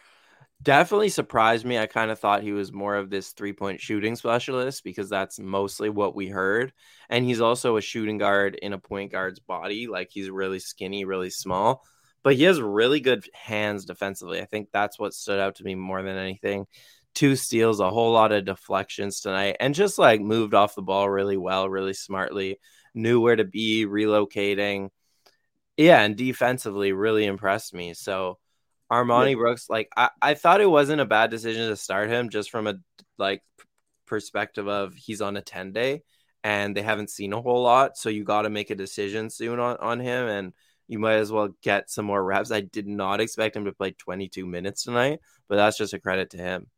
Definitely 0.63 1.11
surprised 1.11 1.67
me. 1.67 1.79
I 1.79 1.87
kind 1.87 2.11
of 2.11 2.19
thought 2.19 2.43
he 2.43 2.53
was 2.53 2.73
more 2.73 2.97
of 2.97 3.11
this 3.11 3.31
three 3.33 3.53
point 3.53 3.81
shooting 3.81 4.17
specialist 4.17 4.83
because 4.85 5.11
that's 5.11 5.39
mostly 5.39 5.91
what 5.91 6.15
we 6.15 6.29
heard. 6.29 6.73
And 7.11 7.25
he's 7.25 7.43
also 7.43 7.77
a 7.77 7.83
shooting 7.83 8.17
guard 8.17 8.55
in 8.55 8.73
a 8.73 8.79
point 8.79 9.13
guard's 9.13 9.39
body. 9.39 9.87
Like 9.87 10.09
he's 10.11 10.31
really 10.31 10.59
skinny, 10.59 11.05
really 11.05 11.29
small, 11.31 11.85
but 12.23 12.37
he 12.37 12.45
has 12.45 12.61
really 12.61 13.01
good 13.01 13.29
hands 13.35 13.85
defensively. 13.85 14.41
I 14.41 14.47
think 14.47 14.71
that's 14.73 14.99
what 14.99 15.13
stood 15.13 15.39
out 15.39 15.57
to 15.57 15.65
me 15.65 15.75
more 15.75 16.03
than 16.03 16.17
anything. 16.17 16.67
Two 17.15 17.37
steals, 17.37 17.81
a 17.81 17.91
whole 17.91 18.13
lot 18.13 18.33
of 18.33 18.47
deflections 18.47 19.21
tonight, 19.21 19.57
and 19.61 19.75
just 19.75 19.99
like 19.99 20.21
moved 20.21 20.55
off 20.55 20.75
the 20.75 20.83
ball 20.83 21.09
really 21.09 21.37
well, 21.37 21.69
really 21.69 21.95
smartly, 21.95 22.59
knew 22.95 23.21
where 23.21 23.37
to 23.37 23.45
be, 23.45 23.87
relocating. 23.87 24.89
Yeah, 25.77 26.01
and 26.03 26.17
defensively 26.17 26.93
really 26.93 27.27
impressed 27.27 27.75
me. 27.75 27.95
So 27.95 28.39
Armoni 28.91 29.35
Yeah. 29.35 29.37
Brooks, 29.37 29.69
like 29.69 29.89
I, 29.97 30.11
I 30.23 30.35
thought 30.35 30.61
it 30.61 30.71
wasn't 30.71 31.01
a 31.01 31.07
bad 31.07 31.31
decision 31.31 31.69
to 31.69 31.77
start 31.77 32.09
him 32.11 32.31
just 32.31 32.51
from 32.51 32.67
a 32.67 32.77
like 33.19 33.43
perspective 34.07 34.69
of 34.69 34.95
he's 34.95 35.21
on 35.21 35.37
a 35.37 35.43
10 35.43 35.73
day 35.73 36.03
and 36.45 36.77
they 36.77 36.83
haven't 36.83 37.11
seen 37.11 37.33
a 37.33 37.41
whole 37.43 37.63
lot. 37.63 37.97
So 37.99 38.09
you 38.09 38.25
got 38.25 38.43
to 38.43 38.51
make 38.51 38.71
a 38.71 38.75
decision 38.77 39.31
soon 39.31 39.61
on, 39.61 39.77
on 39.79 40.01
him 40.01 40.29
and 40.29 40.53
you 40.89 40.99
might 40.99 41.15
as 41.17 41.33
well 41.33 41.51
get 41.63 41.91
some 41.91 42.07
more 42.07 42.23
reps. 42.25 42.53
I 42.53 42.61
did 42.63 42.87
not 42.87 43.21
expect 43.21 43.57
him 43.57 43.65
to 43.67 43.73
play 43.73 43.93
22 43.93 44.47
minutes 44.47 44.85
tonight, 44.85 45.21
but 45.49 45.57
that's 45.57 45.79
just 45.79 45.95
a 45.95 46.01
credit 46.01 46.31
to 46.31 46.39
him. 46.39 46.69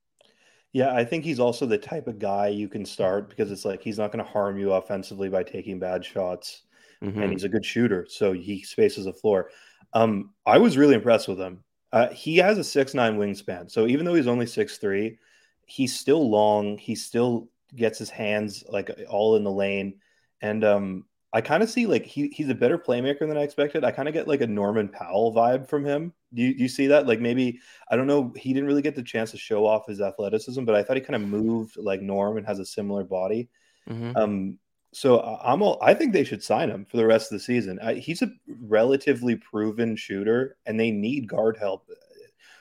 Yeah, 0.73 0.95
I 0.95 1.05
think 1.05 1.25
he's 1.25 1.41
also 1.41 1.67
the 1.67 1.79
type 1.79 2.07
of 2.07 2.19
guy 2.19 2.49
you 2.49 2.69
can 2.69 2.85
start 2.85 3.29
because 3.31 3.51
it's 3.51 3.65
like 3.65 3.83
he's 3.83 3.99
not 3.99 4.13
going 4.13 4.25
to 4.25 4.31
harm 4.31 4.59
you 4.59 4.73
offensively 4.73 5.29
by 5.29 5.43
taking 5.43 5.79
bad 5.79 6.05
shots, 6.05 6.63
Mhm. 7.03 7.21
and 7.21 7.33
he's 7.33 7.45
a 7.45 7.49
good 7.49 7.65
shooter, 7.65 8.07
so 8.09 8.33
he 8.33 8.63
spaces 8.63 9.05
the 9.07 9.13
floor. 9.13 9.51
Um, 9.95 10.35
I 10.47 10.59
was 10.59 10.77
really 10.77 10.95
impressed 10.95 11.29
with 11.29 11.39
him. 11.41 11.65
Uh, 11.93 12.09
he 12.11 12.37
has 12.37 12.59
a 12.59 12.65
six 12.65 12.95
nine 12.95 13.19
wingspan, 13.19 13.71
so 13.71 13.87
even 13.87 14.05
though 14.05 14.15
he's 14.15 14.27
only 14.27 14.47
six 14.47 14.79
three, 14.79 15.19
he's 15.67 15.99
still 15.99 16.29
long. 16.31 16.79
He 16.79 16.95
still 16.95 17.51
gets 17.77 17.99
his 17.99 18.11
hands 18.11 18.65
like 18.69 18.91
all 19.09 19.37
in 19.37 19.45
the 19.45 19.51
lane, 19.53 20.01
and 20.43 20.65
um, 20.65 21.07
I 21.33 21.41
kind 21.41 21.63
of 21.63 21.71
see 21.71 21.87
like 21.87 22.05
he 22.05 22.29
he's 22.29 22.49
a 22.49 22.55
better 22.55 22.79
playmaker 22.79 23.21
than 23.21 23.37
I 23.37 23.43
expected. 23.43 23.85
I 23.85 23.91
kind 23.91 24.09
of 24.09 24.15
get 24.15 24.29
like 24.29 24.41
a 24.41 24.47
Norman 24.47 24.89
Powell 24.89 25.35
vibe 25.35 25.69
from 25.69 25.85
him. 25.85 26.13
Do 26.35 26.43
you, 26.43 26.55
do 26.55 26.63
you 26.63 26.69
see 26.69 26.87
that? 26.89 27.07
Like 27.07 27.21
maybe 27.21 27.61
I 27.91 27.97
don't 27.97 28.07
know. 28.07 28.33
He 28.37 28.53
didn't 28.53 28.67
really 28.69 28.83
get 28.83 28.95
the 28.95 29.03
chance 29.03 29.31
to 29.33 29.39
show 29.39 29.67
off 29.67 29.87
his 29.87 30.01
athleticism, 30.01 30.65
but 30.65 30.75
I 30.75 30.83
thought 30.83 30.97
he 30.97 31.03
kind 31.03 31.17
of 31.17 31.23
moved 31.29 31.77
like 31.77 32.01
Norm 32.03 32.37
and 32.37 32.47
has 32.47 32.59
a 32.59 32.67
similar 32.67 33.05
body. 33.05 33.49
Mhm. 33.87 34.17
Um, 34.17 34.59
so 34.93 35.19
I- 35.21 35.53
I'm 35.53 35.63
all, 35.63 35.79
I 35.83 35.95
think 35.95 36.13
they 36.13 36.25
should 36.25 36.43
sign 36.43 36.71
him 36.71 36.85
for 36.85 36.97
the 36.97 37.07
rest 37.07 37.31
of 37.33 37.39
the 37.39 37.45
season. 37.45 37.79
I, 37.83 37.95
he's 37.95 38.23
a 38.23 38.31
relatively 38.47 39.37
proven 39.37 39.97
shooter, 39.97 40.57
and 40.67 40.79
they 40.79 40.91
need 40.91 41.29
guard 41.29 41.57
help. 41.59 41.87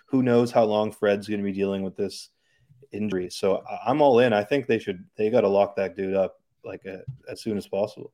Who 0.07 0.23
knows 0.23 0.51
how 0.51 0.63
long 0.63 0.91
Fred's 0.91 1.27
going 1.27 1.39
to 1.41 1.43
be 1.43 1.51
dealing 1.51 1.83
with 1.83 1.97
this 1.97 2.29
injury? 2.91 3.29
So 3.29 3.63
I'm 3.85 4.01
all 4.01 4.19
in. 4.19 4.31
I 4.33 4.43
think 4.43 4.65
they 4.67 4.79
should. 4.79 5.03
They 5.17 5.29
got 5.29 5.41
to 5.41 5.49
lock 5.49 5.75
that 5.75 5.95
dude 5.95 6.15
up 6.15 6.39
like 6.63 6.85
uh 6.85 6.97
as 7.29 7.41
soon 7.41 7.57
as 7.57 7.67
possible. 7.67 8.13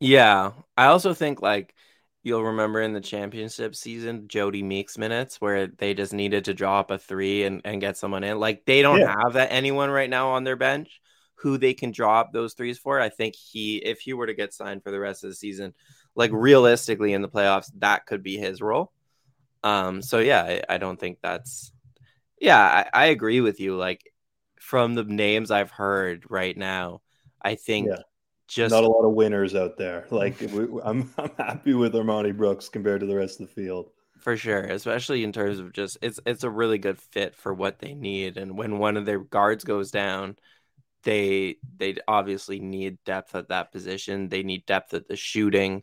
Yeah. 0.00 0.52
I 0.76 0.86
also 0.86 1.14
think 1.14 1.40
like 1.42 1.74
you'll 2.22 2.44
remember 2.44 2.80
in 2.82 2.92
the 2.92 3.00
championship 3.00 3.74
season, 3.74 4.28
Jodie 4.28 4.64
Meeks 4.64 4.98
minutes 4.98 5.40
where 5.40 5.66
they 5.66 5.94
just 5.94 6.12
needed 6.12 6.44
to 6.46 6.54
drop 6.54 6.90
a 6.90 6.98
three 6.98 7.44
and, 7.44 7.62
and 7.64 7.80
get 7.80 7.96
someone 7.96 8.24
in. 8.24 8.38
Like 8.38 8.64
they 8.64 8.82
don't 8.82 9.00
Yeah. 9.00 9.14
have 9.24 9.34
that 9.34 9.52
anyone 9.52 9.90
right 9.90 10.10
now 10.10 10.30
on 10.30 10.44
their 10.44 10.56
bench 10.56 11.00
who 11.40 11.58
they 11.58 11.74
can 11.74 11.90
drop 11.92 12.32
those 12.32 12.54
threes 12.54 12.78
for. 12.78 13.00
I 13.00 13.08
think 13.08 13.34
he 13.36 13.76
if 13.78 14.00
he 14.00 14.12
were 14.12 14.26
to 14.26 14.34
get 14.34 14.54
signed 14.54 14.82
for 14.82 14.90
the 14.90 15.00
rest 15.00 15.24
of 15.24 15.30
the 15.30 15.36
season, 15.36 15.74
like 16.14 16.30
realistically 16.32 17.12
in 17.12 17.22
the 17.22 17.28
playoffs, 17.28 17.70
that 17.78 18.06
could 18.06 18.22
be 18.22 18.36
his 18.36 18.60
role. 18.62 18.92
Um 19.64 20.02
so 20.02 20.18
yeah, 20.20 20.42
I, 20.42 20.76
I 20.76 20.78
don't 20.78 20.98
think 21.00 21.18
that's 21.22 21.72
yeah, 22.40 22.58
I, 22.94 23.04
I 23.04 23.06
agree 23.06 23.40
with 23.40 23.60
you. 23.60 23.76
Like 23.76 24.02
from 24.60 24.94
the 24.94 25.04
names 25.04 25.50
I've 25.50 25.70
heard 25.70 26.24
right 26.30 26.56
now, 26.56 27.02
I 27.42 27.56
think 27.56 27.92
Yeah. 27.92 28.02
just 28.48 28.74
Not 28.74 28.84
a 28.84 28.88
lot 28.88 29.06
of 29.06 29.14
winners 29.14 29.54
out 29.54 29.78
there. 29.78 30.06
Like 30.12 30.40
we, 30.40 30.80
I'm, 30.84 31.12
I'm 31.18 31.30
happy 31.38 31.74
with 31.74 31.94
Armoni 31.94 32.36
Brooks 32.36 32.68
compared 32.68 33.00
to 33.00 33.06
the 33.06 33.16
rest 33.16 33.40
of 33.40 33.48
the 33.48 33.54
field. 33.54 33.90
for 34.18 34.36
sure 34.36 34.62
especially 34.64 35.22
in 35.22 35.32
terms 35.32 35.58
of 35.58 35.72
just 35.72 35.96
it's 36.02 36.18
it's 36.26 36.42
a 36.42 36.50
really 36.50 36.78
good 36.78 36.98
fit 36.98 37.34
for 37.36 37.54
what 37.54 37.78
they 37.78 37.94
need 37.94 38.36
and 38.36 38.58
when 38.58 38.78
one 38.78 38.96
of 38.96 39.06
their 39.06 39.20
guards 39.20 39.64
goes 39.64 39.90
down 39.90 40.36
they 41.04 41.56
they 41.76 41.96
obviously 42.06 42.60
need 42.60 42.98
depth 43.04 43.34
at 43.34 43.48
that 43.48 43.72
position 43.72 44.28
they 44.28 44.42
need 44.42 44.66
depth 44.66 44.94
at 44.94 45.08
the 45.08 45.16
shooting 45.16 45.82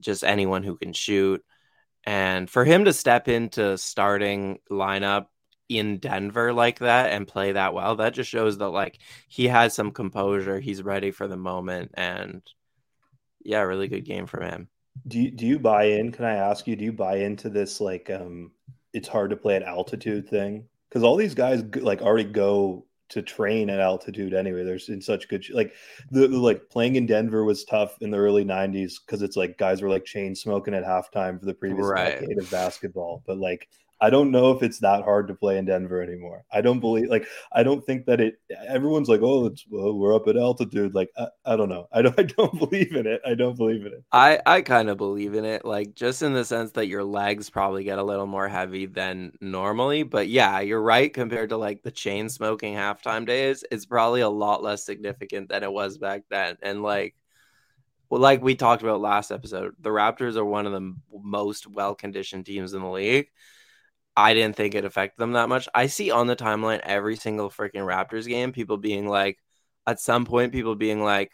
just 0.00 0.24
anyone 0.24 0.62
who 0.62 0.76
can 0.76 0.92
shoot 0.92 1.44
and 2.04 2.48
for 2.50 2.64
him 2.64 2.84
to 2.84 2.92
step 2.92 3.28
into 3.28 3.76
starting 3.78 4.58
lineup 4.70 5.26
in 5.68 5.98
Denver 5.98 6.52
like 6.52 6.78
that 6.80 7.12
and 7.12 7.28
play 7.28 7.52
that 7.52 7.74
well 7.74 7.96
that 7.96 8.14
just 8.14 8.30
shows 8.30 8.58
that 8.58 8.70
like 8.70 8.98
he 9.28 9.48
has 9.48 9.74
some 9.74 9.90
composure 9.92 10.60
he's 10.60 10.82
ready 10.82 11.10
for 11.10 11.28
the 11.28 11.36
moment 11.36 11.90
and 11.94 12.42
yeah 13.44 13.60
really 13.60 13.88
good 13.88 14.04
game 14.04 14.26
from 14.26 14.42
him 14.44 14.68
Do 15.06 15.18
you, 15.20 15.30
do 15.30 15.46
you 15.46 15.58
buy 15.58 15.84
in? 15.84 16.12
Can 16.12 16.24
I 16.24 16.34
ask 16.34 16.66
you? 16.66 16.76
Do 16.76 16.84
you 16.84 16.92
buy 16.92 17.18
into 17.18 17.48
this 17.48 17.80
like 17.80 18.10
um, 18.10 18.52
it's 18.92 19.08
hard 19.08 19.30
to 19.30 19.36
play 19.36 19.56
at 19.56 19.62
altitude 19.62 20.28
thing? 20.28 20.68
Because 20.88 21.02
all 21.04 21.16
these 21.16 21.34
guys 21.34 21.62
like 21.76 22.02
already 22.02 22.24
go 22.30 22.86
to 23.10 23.22
train 23.22 23.70
at 23.70 23.80
altitude 23.80 24.34
anyway. 24.34 24.64
They're 24.64 24.78
in 24.88 25.00
such 25.00 25.28
good 25.28 25.48
like 25.50 25.74
the, 26.10 26.28
the 26.28 26.38
like 26.38 26.68
playing 26.68 26.96
in 26.96 27.06
Denver 27.06 27.44
was 27.44 27.64
tough 27.64 27.96
in 28.00 28.10
the 28.10 28.18
early 28.18 28.44
'90s 28.44 28.94
because 29.04 29.22
it's 29.22 29.36
like 29.36 29.58
guys 29.58 29.82
were 29.82 29.88
like 29.88 30.04
chain 30.04 30.34
smoking 30.34 30.74
at 30.74 30.84
halftime 30.84 31.38
for 31.38 31.46
the 31.46 31.54
previous 31.54 31.86
Right. 31.86 32.20
decade 32.20 32.38
of 32.38 32.50
basketball. 32.50 33.22
But 33.26 33.38
like 33.38 33.68
I 34.00 34.10
don't 34.10 34.30
know 34.30 34.52
if 34.52 34.62
it's 34.62 34.78
that 34.80 35.02
hard 35.02 35.26
to 35.28 35.34
play 35.34 35.58
in 35.58 35.64
Denver 35.64 36.02
anymore. 36.02 36.44
I 36.52 36.60
don't 36.60 36.78
believe 36.78 37.08
like 37.08 37.26
I 37.52 37.62
don't 37.62 37.84
think 37.84 38.06
that 38.06 38.20
it. 38.20 38.40
Everyone's 38.68 39.08
like, 39.08 39.22
oh, 39.22 39.46
it's 39.46 39.64
well, 39.68 39.92
we're 39.94 40.14
up 40.14 40.28
at 40.28 40.36
altitude. 40.36 40.94
Like 40.94 41.10
I, 41.16 41.26
I 41.44 41.56
don't 41.56 41.68
know. 41.68 41.88
I 41.92 42.02
don't. 42.02 42.18
I 42.18 42.22
don't 42.22 42.58
believe 42.58 42.94
in 42.94 43.06
it. 43.06 43.20
I 43.26 43.34
don't 43.34 43.56
believe 43.56 43.86
in 43.86 43.92
it. 43.92 44.04
I 44.12 44.40
I 44.46 44.62
kind 44.62 44.88
of 44.88 44.98
believe 44.98 45.34
in 45.34 45.44
it, 45.44 45.64
like 45.64 45.94
just 45.94 46.22
in 46.22 46.32
the 46.32 46.44
sense 46.44 46.72
that 46.72 46.86
your 46.86 47.02
legs 47.02 47.50
probably 47.50 47.84
get 47.84 47.98
a 47.98 48.04
little 48.04 48.26
more 48.26 48.48
heavy 48.48 48.86
than 48.86 49.32
normally. 49.40 50.04
But 50.04 50.28
yeah, 50.28 50.60
you're 50.60 50.82
right. 50.82 51.12
Compared 51.12 51.50
to 51.50 51.56
like 51.56 51.82
the 51.82 51.90
chain 51.90 52.28
smoking 52.28 52.74
halftime 52.74 53.26
days, 53.26 53.64
it's 53.70 53.86
probably 53.86 54.20
a 54.20 54.28
lot 54.28 54.62
less 54.62 54.84
significant 54.84 55.48
than 55.48 55.62
it 55.64 55.72
was 55.72 55.98
back 55.98 56.22
then. 56.30 56.56
And 56.62 56.82
like, 56.82 57.16
well, 58.10 58.20
like 58.20 58.42
we 58.42 58.54
talked 58.54 58.82
about 58.82 59.00
last 59.00 59.32
episode, 59.32 59.74
the 59.80 59.90
Raptors 59.90 60.36
are 60.36 60.44
one 60.44 60.66
of 60.66 60.72
the 60.72 60.94
most 61.12 61.66
well 61.66 61.94
conditioned 61.96 62.46
teams 62.46 62.74
in 62.74 62.82
the 62.82 62.88
league. 62.88 63.28
I 64.18 64.34
didn't 64.34 64.56
think 64.56 64.74
it 64.74 64.84
affected 64.84 65.20
them 65.20 65.34
that 65.34 65.48
much. 65.48 65.68
I 65.72 65.86
see 65.86 66.10
on 66.10 66.26
the 66.26 66.34
timeline 66.34 66.80
every 66.80 67.14
single 67.14 67.50
freaking 67.50 67.86
Raptors 67.86 68.26
game, 68.26 68.50
people 68.50 68.76
being 68.76 69.06
like, 69.06 69.38
at 69.86 70.00
some 70.00 70.24
point, 70.24 70.50
people 70.50 70.74
being 70.74 71.00
like, 71.00 71.32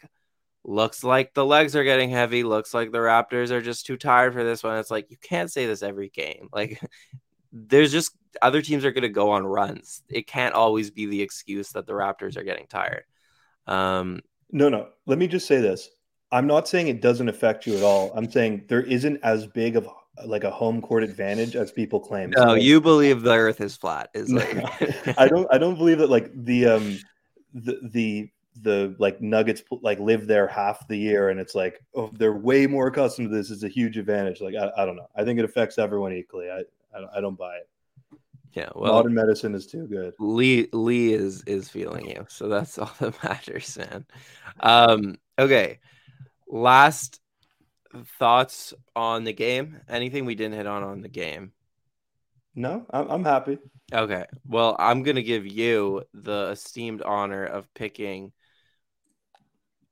looks 0.63 1.03
like 1.03 1.33
the 1.33 1.43
legs 1.43 1.75
are 1.75 1.83
getting 1.83 2.11
heavy. 2.11 2.43
Looks 2.43 2.75
like 2.75 2.91
the 2.91 2.99
Raptors 2.99 3.49
are 3.49 3.59
just 3.59 3.87
too 3.87 3.97
tired 3.97 4.33
for 4.33 4.43
this 4.43 4.61
one. 4.61 4.77
It's 4.77 4.91
like 4.91 5.09
you 5.09 5.17
can't 5.17 5.51
say 5.51 5.65
this 5.65 5.81
every 5.81 6.09
game. 6.09 6.47
Like 6.53 6.79
there's 7.51 7.91
just 7.91 8.15
other 8.39 8.61
teams 8.61 8.85
are 8.85 8.91
going 8.91 9.01
to 9.01 9.09
go 9.09 9.31
on 9.31 9.47
runs. 9.47 10.03
It 10.07 10.27
can't 10.27 10.53
always 10.53 10.91
be 10.91 11.07
the 11.07 11.23
excuse 11.23 11.71
that 11.71 11.87
the 11.87 11.93
Raptors 11.93 12.37
are 12.37 12.43
getting 12.43 12.67
tired. 12.67 13.05
Um, 13.65 14.21
No, 14.51 14.69
no. 14.69 14.89
Let 15.07 15.17
me 15.17 15.25
just 15.27 15.47
say 15.47 15.59
this. 15.59 15.89
I'm 16.31 16.45
not 16.45 16.67
saying 16.67 16.87
it 16.87 17.01
doesn't 17.01 17.29
affect 17.29 17.65
you 17.65 17.77
at 17.77 17.83
all. 17.83 18.11
I'm 18.15 18.29
saying 18.29 18.65
there 18.67 18.83
isn't 18.83 19.21
as 19.23 19.47
big 19.47 19.75
of 19.75 19.89
like 20.25 20.43
a 20.43 20.51
home 20.51 20.81
court 20.81 21.03
advantage 21.03 21.55
as 21.55 21.71
people 21.71 21.99
claim. 21.99 22.29
No, 22.31 22.47
so, 22.49 22.53
you 22.53 22.79
believe 22.79 23.21
the 23.21 23.33
Earth 23.33 23.61
is 23.61 23.75
flat. 23.75 24.09
Is 24.13 24.31
like 24.31 25.17
I 25.19 25.27
don't. 25.27 25.47
I 25.51 25.57
don't 25.57 25.77
believe 25.77 25.99
that. 25.99 26.09
Like 26.09 26.31
the 26.33 26.67
um 26.67 26.99
the 27.53 27.79
the 27.91 28.29
the 28.61 28.95
like 28.99 29.21
Nuggets 29.21 29.63
like 29.81 29.99
live 29.99 30.27
there 30.27 30.47
half 30.47 30.87
the 30.87 30.97
year, 30.97 31.29
and 31.29 31.39
it's 31.39 31.55
like 31.55 31.81
oh 31.93 32.09
they're 32.13 32.33
way 32.33 32.67
more 32.67 32.87
accustomed 32.87 33.29
to 33.29 33.35
this. 33.35 33.49
is 33.49 33.63
a 33.63 33.69
huge 33.69 33.97
advantage. 33.97 34.41
Like 34.41 34.55
I, 34.55 34.71
I 34.81 34.85
don't 34.85 34.95
know. 34.95 35.09
I 35.15 35.23
think 35.23 35.39
it 35.39 35.45
affects 35.45 35.77
everyone 35.77 36.13
equally. 36.13 36.49
I 36.49 36.63
I 36.95 37.01
don't, 37.01 37.09
I 37.17 37.21
don't 37.21 37.37
buy 37.37 37.55
it. 37.57 37.69
Yeah, 38.53 38.69
well, 38.73 38.93
modern 38.93 39.13
medicine 39.13 39.53
is 39.53 39.67
too 39.67 39.85
good. 39.85 40.13
Lee 40.17 40.69
Lee 40.71 41.13
is 41.13 41.43
is 41.43 41.67
feeling 41.67 42.09
you, 42.09 42.25
so 42.29 42.47
that's 42.47 42.77
all 42.79 42.91
that 42.99 43.21
matters, 43.21 43.77
man. 43.77 44.05
Um, 44.61 45.17
okay, 45.37 45.79
last 46.47 47.19
thoughts 48.03 48.73
on 48.95 49.23
the 49.23 49.33
game. 49.33 49.81
Anything 49.87 50.25
we 50.25 50.35
didn't 50.35 50.55
hit 50.55 50.67
on 50.67 50.83
on 50.83 51.01
the 51.01 51.09
game? 51.09 51.51
No, 52.55 52.85
I'm, 52.89 53.09
I'm 53.09 53.23
happy. 53.23 53.59
Okay, 53.93 54.25
well, 54.47 54.75
I'm 54.79 55.03
gonna 55.03 55.21
give 55.21 55.45
you 55.45 56.03
the 56.13 56.49
esteemed 56.51 57.01
honor 57.01 57.45
of 57.45 57.71
picking. 57.73 58.31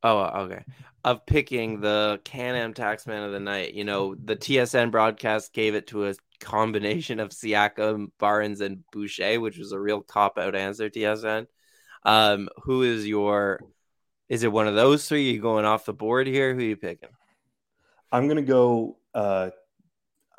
Oh, 0.02 0.20
okay. 0.20 0.64
Of 1.06 1.26
picking 1.26 1.80
the 1.80 2.20
Can-Am 2.24 2.74
Taxman 2.74 3.26
of 3.26 3.32
the 3.32 3.40
Night. 3.40 3.74
You 3.74 3.84
know, 3.84 4.16
the 4.16 4.36
TSN 4.36 4.92
broadcast 4.92 5.54
gave 5.54 5.76
it 5.76 5.88
to 5.88 6.08
a 6.08 6.16
combination 6.40 7.20
of 7.20 7.30
Siakam, 7.30 8.08
Barnes, 8.20 8.62
and 8.62 8.84
Boucher, 8.92 9.40
which 9.40 9.58
was 9.58 9.72
a 9.72 9.80
real 9.80 10.02
cop 10.02 10.38
out 10.38 10.56
answer, 10.56 10.90
TSN. 10.90 11.48
Um, 12.04 12.50
who 12.64 12.84
is 12.84 13.08
your 13.08 13.62
is 14.30 14.44
it 14.44 14.52
one 14.52 14.68
of 14.68 14.76
those 14.76 15.08
three? 15.08 15.30
Are 15.30 15.34
you 15.34 15.42
going 15.42 15.66
off 15.66 15.86
the 15.86 15.94
board 15.94 16.28
here? 16.28 16.54
Who 16.54 16.62
are 16.62 16.64
you 16.64 16.78
picking? 16.78 17.10
I'm 18.14 18.28
gonna 18.28 18.42
go 18.44 18.98
uh 19.14 19.50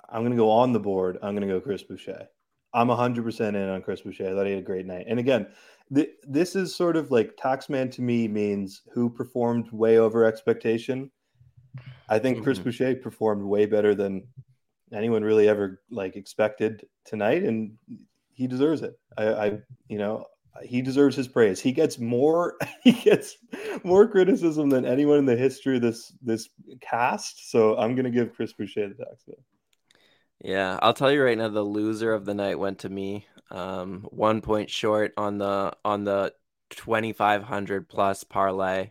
I'm 0.08 0.22
gonna 0.22 0.37
go 0.37 0.50
on 0.50 0.72
the 0.72 0.80
board. 0.80 1.18
I'm 1.22 1.34
gonna 1.34 1.48
go 1.48 1.60
Chris 1.60 1.82
Boucher. 1.82 2.28
I'm 2.72 2.88
100% 2.88 3.40
in 3.48 3.56
on 3.56 3.82
Chris 3.82 4.00
Boucher. 4.00 4.28
I 4.28 4.34
thought 4.34 4.46
he 4.46 4.52
had 4.52 4.62
a 4.62 4.66
great 4.66 4.87
night. 4.87 5.06
And 5.08 5.20
again, 5.20 5.46
th- 5.94 6.10
this 6.24 6.56
is 6.56 6.74
sort 6.74 6.96
of 6.96 7.12
like 7.12 7.37
Taxman 7.37 7.90
to 7.92 8.02
me 8.02 8.26
means 8.26 8.82
who 8.92 9.08
performed 9.08 9.70
way 9.70 9.98
over 9.98 10.24
expectation. 10.24 11.10
I 12.08 12.18
think 12.18 12.42
Chris 12.42 12.58
mm-hmm. 12.58 12.64
Boucher 12.64 12.96
performed 12.96 13.42
way 13.42 13.66
better 13.66 13.94
than 13.94 14.26
anyone 14.92 15.22
really 15.22 15.48
ever 15.48 15.82
like 15.90 16.16
expected 16.16 16.84
tonight, 17.04 17.44
and 17.44 17.72
he 18.32 18.46
deserves 18.46 18.82
it. 18.82 18.98
I, 19.16 19.26
I 19.28 19.58
you 19.88 19.98
know, 19.98 20.26
he 20.62 20.82
deserves 20.82 21.16
his 21.16 21.28
praise. 21.28 21.60
He 21.60 21.72
gets 21.72 21.98
more 21.98 22.56
he 22.82 22.92
gets 22.92 23.36
more 23.82 24.06
criticism 24.08 24.68
than 24.68 24.84
anyone 24.84 25.18
in 25.18 25.26
the 25.26 25.36
history 25.36 25.76
of 25.76 25.82
this 25.82 26.12
this 26.22 26.48
cast. 26.80 27.50
So 27.50 27.76
I'm 27.76 27.94
gonna 27.94 28.10
give 28.10 28.34
Chris 28.34 28.52
Boucher 28.52 28.88
the 28.88 28.94
tax 28.94 29.24
Yeah, 30.40 30.78
I'll 30.80 30.94
tell 30.94 31.10
you 31.10 31.22
right 31.22 31.38
now, 31.38 31.48
the 31.48 31.62
loser 31.62 32.12
of 32.12 32.24
the 32.24 32.34
night 32.34 32.58
went 32.58 32.80
to 32.80 32.88
me. 32.88 33.26
Um, 33.50 34.06
one 34.10 34.40
point 34.40 34.70
short 34.70 35.12
on 35.16 35.38
the 35.38 35.76
on 35.84 36.04
the 36.04 36.32
twenty 36.70 37.12
five 37.12 37.42
hundred 37.42 37.88
plus 37.88 38.24
parlay. 38.24 38.90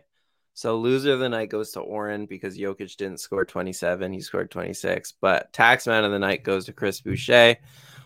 So 0.56 0.78
loser 0.78 1.12
of 1.12 1.18
the 1.18 1.28
night 1.28 1.48
goes 1.48 1.72
to 1.72 1.80
Oren 1.80 2.26
because 2.26 2.56
Jokic 2.56 2.96
didn't 2.96 3.18
score 3.18 3.44
27. 3.44 4.12
He 4.12 4.20
scored 4.20 4.52
26. 4.52 5.14
But 5.20 5.52
tax 5.52 5.88
man 5.88 6.04
of 6.04 6.12
the 6.12 6.20
night 6.20 6.44
goes 6.44 6.66
to 6.66 6.72
Chris 6.72 7.00
Boucher, 7.00 7.56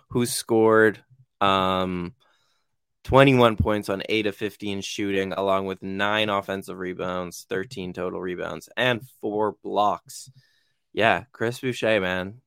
who 0.09 0.25
scored 0.25 0.99
um, 1.43 2.15
21 3.09 3.57
points 3.57 3.89
on 3.89 4.03
8 4.07 4.27
of 4.27 4.37
15 4.37 4.83
shooting, 4.83 5.33
along 5.33 5.65
with 5.65 5.83
nine 5.83 6.29
offensive 6.29 6.77
rebounds, 6.77 7.47
13 7.49 7.95
total 7.95 8.21
rebounds, 8.21 8.69
and 8.77 9.01
four 9.23 9.57
blocks. 9.63 10.31
Yeah, 10.93 11.25
Chris 11.33 11.59
Boucher, 11.59 12.03
man. 12.03 12.43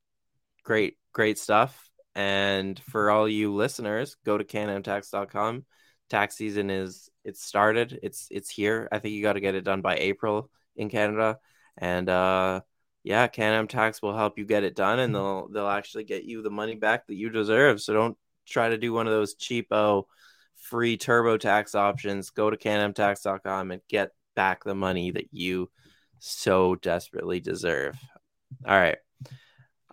Great, 0.64 1.00
great 1.14 1.40
stuff. 1.40 1.90
And 2.14 2.80
for 2.80 3.10
all 3.10 3.28
you 3.28 3.52
listeners, 3.56 4.18
go 4.24 4.38
to 4.38 4.44
canamtax.com. 4.44 5.66
Tax 6.12 6.36
season 6.36 6.70
is 6.70 7.10
it's 7.26 7.44
started. 7.44 8.00
It's 8.04 8.28
it's 8.30 8.52
here. 8.52 8.88
I 8.92 9.00
think 9.00 9.16
you 9.16 9.24
got 9.24 9.34
to 9.34 9.40
get 9.40 9.56
it 9.56 9.64
done 9.64 9.82
by 9.82 9.96
April 9.96 10.52
in 10.76 10.90
Canada, 10.90 11.40
and 11.76 12.08
uh, 12.08 12.62
yeah, 13.02 13.26
Can-Am 13.26 13.68
Tax 13.68 14.00
will 14.00 14.16
help 14.16 14.38
you 14.38 14.46
get 14.46 14.64
it 14.64 14.76
done, 14.76 15.00
and 15.00 15.16
they'll 15.16 15.48
they'll 15.48 15.68
actually 15.68 16.04
get 16.04 16.24
you 16.24 16.44
the 16.44 16.52
money 16.52 16.76
back 16.76 17.08
that 17.08 17.16
you 17.16 17.32
deserve. 17.32 17.82
So 17.82 17.96
don't 17.96 18.18
try 18.46 18.70
to 18.70 18.78
do 18.78 18.94
one 18.94 19.08
of 19.08 19.14
those 19.14 19.34
cheapo 19.34 20.04
free 20.62 20.98
TurboTax 20.98 21.76
options. 21.76 22.30
Go 22.30 22.50
to 22.50 22.58
canamtax.com 22.58 23.72
and 23.72 23.82
get 23.90 24.12
back 24.36 24.64
the 24.64 24.76
money 24.76 25.12
that 25.12 25.28
you 25.32 25.70
so 26.20 26.76
desperately 26.76 27.40
deserve. 27.40 27.98
All 28.66 28.78
right. 28.78 28.98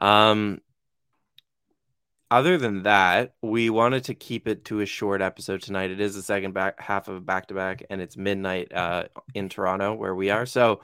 Um, 0.00 0.60
other 2.30 2.58
than 2.58 2.82
that, 2.82 3.34
we 3.42 3.70
wanted 3.70 4.04
to 4.04 4.14
keep 4.14 4.46
it 4.46 4.66
to 4.66 4.80
a 4.80 4.86
short 4.86 5.22
episode 5.22 5.62
tonight. 5.62 5.90
It 5.90 6.00
is 6.00 6.14
the 6.14 6.22
second 6.22 6.52
back 6.52 6.78
half 6.80 7.08
of 7.08 7.16
a 7.16 7.20
back 7.20 7.48
to 7.48 7.54
back, 7.54 7.84
and 7.88 8.00
it's 8.00 8.16
midnight 8.16 8.72
uh, 8.72 9.04
in 9.34 9.48
Toronto 9.48 9.94
where 9.94 10.14
we 10.14 10.30
are. 10.30 10.44
So 10.44 10.82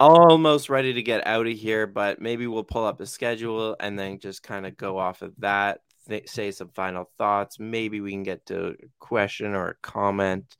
almost 0.00 0.70
ready 0.70 0.94
to 0.94 1.02
get 1.02 1.26
out 1.26 1.46
of 1.46 1.52
here, 1.52 1.86
but 1.86 2.20
maybe 2.20 2.46
we'll 2.46 2.64
pull 2.64 2.86
up 2.86 2.98
the 2.98 3.06
schedule 3.06 3.76
and 3.78 3.98
then 3.98 4.18
just 4.18 4.42
kind 4.42 4.66
of 4.66 4.76
go 4.76 4.98
off 4.98 5.22
of 5.22 5.34
that. 5.38 5.80
Th- 6.08 6.28
say 6.28 6.50
some 6.50 6.70
final 6.70 7.10
thoughts. 7.18 7.58
Maybe 7.58 8.00
we 8.00 8.12
can 8.12 8.22
get 8.22 8.46
to 8.46 8.68
a 8.68 8.74
question 8.98 9.54
or 9.54 9.68
a 9.68 9.74
comment. 9.82 10.56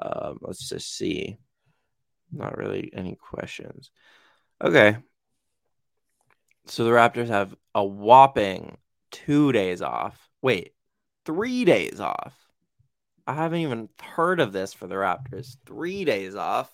Um, 0.00 0.38
let's 0.40 0.68
just 0.68 0.96
see. 0.96 1.38
Not 2.32 2.56
really 2.56 2.90
any 2.94 3.16
questions. 3.16 3.90
Okay, 4.62 4.96
so 6.66 6.84
the 6.84 6.90
Raptors 6.90 7.28
have 7.28 7.54
a 7.74 7.84
whopping 7.84 8.76
two 9.10 9.50
days 9.52 9.82
off. 9.82 10.30
Wait, 10.40 10.74
three 11.24 11.64
days 11.64 12.00
off. 12.00 12.36
I 13.26 13.34
haven't 13.34 13.60
even 13.60 13.88
heard 14.00 14.40
of 14.40 14.52
this 14.52 14.72
for 14.72 14.86
the 14.86 14.94
Raptors. 14.94 15.56
Three 15.66 16.04
days 16.04 16.36
off. 16.36 16.72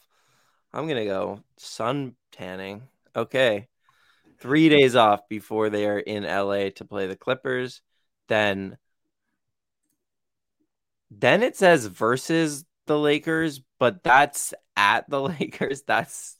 I'm 0.73 0.87
going 0.87 0.99
to 0.99 1.07
go 1.07 1.41
sun 1.57 2.15
tanning. 2.33 2.83
Okay. 3.15 3.69
Three 4.39 4.69
days 4.69 4.97
off 4.97 5.29
before 5.29 5.71
they 5.71 5.87
are 5.87 5.99
in 5.99 6.25
LA 6.25 6.71
to 6.77 6.85
play 6.85 7.07
the 7.07 7.17
Clippers. 7.17 7.81
Then 8.29 8.77
then 11.11 11.43
it 11.43 11.57
says 11.57 11.87
versus 11.87 12.65
the 12.87 12.99
Lakers, 12.99 13.61
but 13.79 14.03
that's 14.03 14.53
at 14.77 15.09
the 15.09 15.21
Lakers. 15.23 15.83
That's 15.83 16.37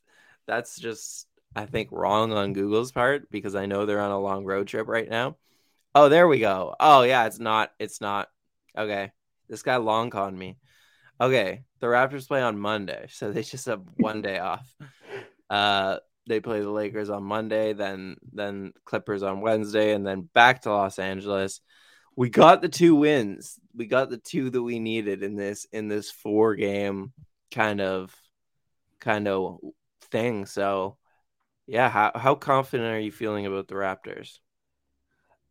that's 0.47 0.79
just 0.79 1.27
I 1.57 1.65
think, 1.65 1.89
wrong 1.91 2.33
on 2.33 2.53
Google's 2.53 2.93
part 2.93 3.31
because 3.31 3.55
I 3.55 3.65
know 3.65 3.87
they're 3.87 4.01
on 4.01 4.11
a 4.11 4.21
long 4.21 4.45
road 4.45 4.69
trip 4.69 4.87
right 4.87 5.09
now. 5.09 5.37
Oh, 5.95 6.11
there 6.11 6.29
we 6.29 6.39
go. 6.39 6.77
Oh, 6.79 7.01
yeah, 7.03 7.25
it's 7.27 7.39
not. 7.39 7.73
It's 7.79 8.03
not. 8.03 8.29
Okay. 8.77 9.11
This 9.49 9.63
guy 9.63 9.77
long 9.77 10.11
conned 10.11 10.39
me. 10.39 10.59
Okay. 11.19 11.65
The 11.81 11.87
Raptors 11.87 12.29
play 12.29 12.43
on 12.43 12.59
Monday. 12.59 13.07
So 13.09 13.33
they 13.33 13.43
just 13.43 13.65
have 13.67 13.83
one 13.97 14.23
day 14.23 14.39
off. 14.39 14.67
Uh, 15.49 16.01
they 16.27 16.41
play 16.41 16.61
the 16.61 16.71
Lakers 16.71 17.11
on 17.11 17.23
Monday, 17.23 17.73
then 17.73 18.17
then 18.33 18.73
Clippers 18.85 19.23
on 19.23 19.41
Wednesday, 19.41 19.95
and 19.95 20.07
then 20.07 20.29
back 20.33 20.63
to 20.63 20.71
Los 20.71 20.99
Angeles. 20.99 21.61
We 22.17 22.31
got 22.31 22.63
the 22.63 22.69
two 22.69 22.95
wins. 22.95 23.59
We 23.75 23.87
got 23.87 24.11
the 24.11 24.17
two 24.17 24.51
that 24.51 24.63
we 24.63 24.79
needed 24.79 25.23
in 25.23 25.37
this 25.37 25.67
in 25.73 25.89
this 25.89 26.11
four 26.11 26.57
game 26.57 27.13
kind 27.51 27.81
of 27.81 28.15
kind 29.01 29.29
of 29.29 29.59
thing. 30.11 30.47
So 30.47 30.97
yeah, 31.67 31.89
how 31.89 32.13
how 32.15 32.35
confident 32.35 32.95
are 32.95 33.01
you 33.01 33.13
feeling 33.13 33.47
about 33.47 33.69
the 33.69 33.75
Raptors? 33.75 34.39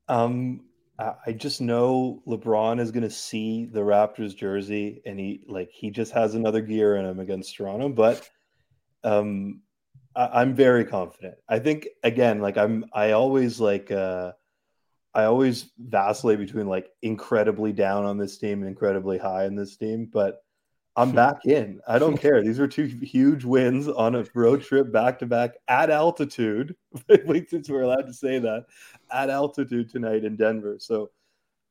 Um, 0.07 0.61
I 0.97 1.33
just 1.33 1.59
know 1.59 2.23
LeBron 2.25 2.79
is 2.79 2.91
going 2.91 3.03
to 3.03 3.09
see 3.09 3.65
the 3.65 3.81
Raptors 3.81 4.35
jersey, 4.35 5.01
and 5.05 5.19
he 5.19 5.43
like 5.47 5.69
he 5.71 5.89
just 5.89 6.13
has 6.13 6.35
another 6.35 6.61
gear 6.61 6.95
in 6.95 7.05
him 7.05 7.19
against 7.19 7.55
Toronto. 7.55 7.89
But 7.89 8.29
um, 9.03 9.61
I, 10.15 10.41
am 10.41 10.53
very 10.53 10.85
confident. 10.85 11.35
I 11.47 11.59
think 11.59 11.87
again, 12.03 12.39
like 12.39 12.57
I'm, 12.57 12.85
I 12.93 13.11
always 13.11 13.59
like, 13.59 13.91
uh, 13.91 14.31
I 15.13 15.25
always 15.25 15.71
vacillate 15.77 16.39
between 16.39 16.67
like 16.67 16.89
incredibly 17.01 17.73
down 17.73 18.05
on 18.05 18.17
this 18.17 18.37
team 18.37 18.59
and 18.59 18.67
incredibly 18.67 19.17
high 19.17 19.45
on 19.45 19.55
this 19.55 19.77
team. 19.77 20.09
But 20.11 20.41
I'm 20.97 21.11
back 21.11 21.45
in. 21.45 21.81
I 21.87 21.99
don't 21.99 22.17
care. 22.17 22.41
These 22.41 22.59
are 22.59 22.67
two 22.67 22.85
huge 22.85 23.43
wins 23.43 23.87
on 23.87 24.15
a 24.15 24.25
road 24.33 24.61
trip 24.61 24.93
back 24.93 25.19
to 25.19 25.25
back 25.25 25.55
at 25.67 25.89
altitude. 25.89 26.75
At 27.09 27.27
least 27.27 27.49
since 27.49 27.69
we're 27.69 27.81
allowed 27.81 28.07
to 28.07 28.13
say 28.13 28.39
that 28.39 28.65
at 29.11 29.29
altitude 29.29 29.89
tonight 29.89 30.23
in 30.23 30.37
Denver. 30.37 30.77
So 30.79 31.11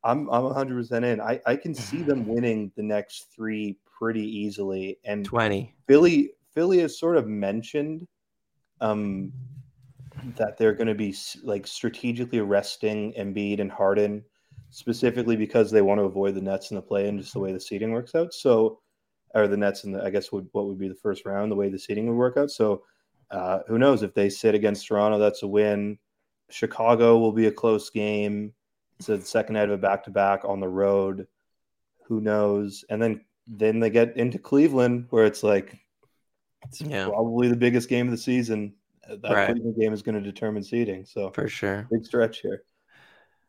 I'm 0.03 0.29
I'm 0.29 0.43
100% 0.43 1.05
in. 1.05 1.21
I, 1.21 1.41
I 1.47 1.57
can 1.57 1.75
see 1.75 2.03
them 2.03 2.27
winning 2.35 2.71
the 2.77 2.83
next 2.83 3.29
three 3.35 3.79
pretty 3.99 4.27
easily. 4.27 4.99
And 5.05 5.25
20. 5.25 5.75
Philly 5.89 6.33
Philly 6.55 6.81
has 6.81 6.99
sort 6.99 7.17
of 7.17 7.27
mentioned 7.27 8.07
um, 8.81 9.33
that 10.37 10.57
they're 10.57 10.75
going 10.75 10.89
to 10.89 10.95
be 10.95 11.15
like 11.43 11.67
strategically 11.67 12.41
resting 12.41 13.13
Embiid 13.15 13.61
and 13.61 13.71
Harden 13.71 14.25
specifically 14.71 15.37
because 15.37 15.71
they 15.71 15.83
want 15.83 16.01
to 16.01 16.05
avoid 16.05 16.35
the 16.35 16.41
Nets 16.41 16.71
in 16.71 16.75
the 16.77 16.83
play 16.83 17.09
and 17.09 17.21
just 17.21 17.33
the 17.33 17.39
way 17.41 17.53
the 17.53 17.61
seating 17.61 17.93
works 17.93 18.15
out. 18.15 18.33
So 18.35 18.81
or 19.35 19.49
the 19.49 19.57
Nets 19.57 19.85
in 19.85 19.93
the 19.93 20.03
I 20.03 20.11
guess 20.11 20.33
would 20.33 20.49
what 20.53 20.67
would 20.67 20.79
be 20.79 20.89
the 20.89 20.95
first 20.95 21.27
round, 21.27 21.51
the 21.51 21.57
way 21.57 21.69
the 21.69 21.79
seating 21.79 22.07
would 22.07 22.17
work 22.17 22.37
out. 22.37 22.51
So 22.51 22.83
uh, 23.31 23.61
who 23.67 23.79
knows 23.79 24.03
if 24.03 24.15
they 24.15 24.29
sit 24.29 24.55
against 24.55 24.87
Toronto, 24.87 25.19
that's 25.19 25.43
a 25.43 25.49
win. 25.49 25.99
Chicago 26.51 27.19
will 27.19 27.33
be 27.33 27.47
a 27.47 27.53
close 27.53 27.91
game. 27.91 28.53
It's 28.99 29.09
the 29.09 29.21
second 29.21 29.55
night 29.55 29.69
of 29.69 29.73
a 29.73 29.79
back 29.79 30.05
to 30.05 30.11
back 30.11 30.45
on 30.45 30.61
the 30.61 30.69
road. 30.69 31.27
Who 32.07 32.21
knows? 32.21 32.85
And 32.91 33.03
then 33.03 33.25
then 33.47 33.81
they 33.81 33.91
get 33.91 34.17
into 34.17 34.39
Cleveland 34.39 35.07
where 35.11 35.25
it's 35.25 35.43
like 35.43 35.79
it's 36.65 36.81
yeah. 36.81 37.07
probably 37.07 37.49
the 37.49 37.57
biggest 37.57 37.89
game 37.89 38.07
of 38.07 38.11
the 38.11 38.19
season. 38.19 38.75
That 39.09 39.33
right. 39.33 39.55
Game 39.79 39.93
is 39.93 40.03
going 40.03 40.15
to 40.15 40.21
determine 40.21 40.63
seeding. 40.63 41.05
So 41.05 41.31
for 41.31 41.49
sure, 41.49 41.87
big 41.91 42.05
stretch 42.05 42.41
here. 42.41 42.63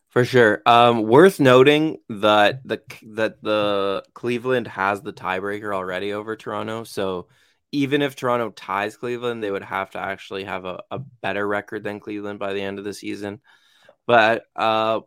For 0.10 0.24
sure. 0.24 0.62
Um, 0.66 1.04
worth 1.04 1.42
noting 1.42 1.98
that 2.08 2.66
the 2.66 2.82
that 3.16 3.42
the 3.42 4.04
Cleveland 4.14 4.68
has 4.68 5.02
the 5.02 5.12
tiebreaker 5.12 5.76
already 5.76 6.14
over 6.14 6.36
Toronto. 6.36 6.86
So 6.86 7.28
even 7.74 8.02
if 8.02 8.16
Toronto 8.16 8.52
ties 8.52 8.96
Cleveland, 8.96 9.44
they 9.44 9.52
would 9.52 9.64
have 9.64 9.92
to 9.92 10.00
actually 10.00 10.46
have 10.46 10.64
a, 10.64 10.82
a 10.90 11.00
better 11.00 11.46
record 11.46 11.84
than 11.84 12.00
Cleveland 12.00 12.40
by 12.40 12.54
the 12.54 12.62
end 12.62 12.80
of 12.80 12.86
the 12.86 12.94
season. 12.94 13.42
But 14.08 14.46
uh, 14.56 15.02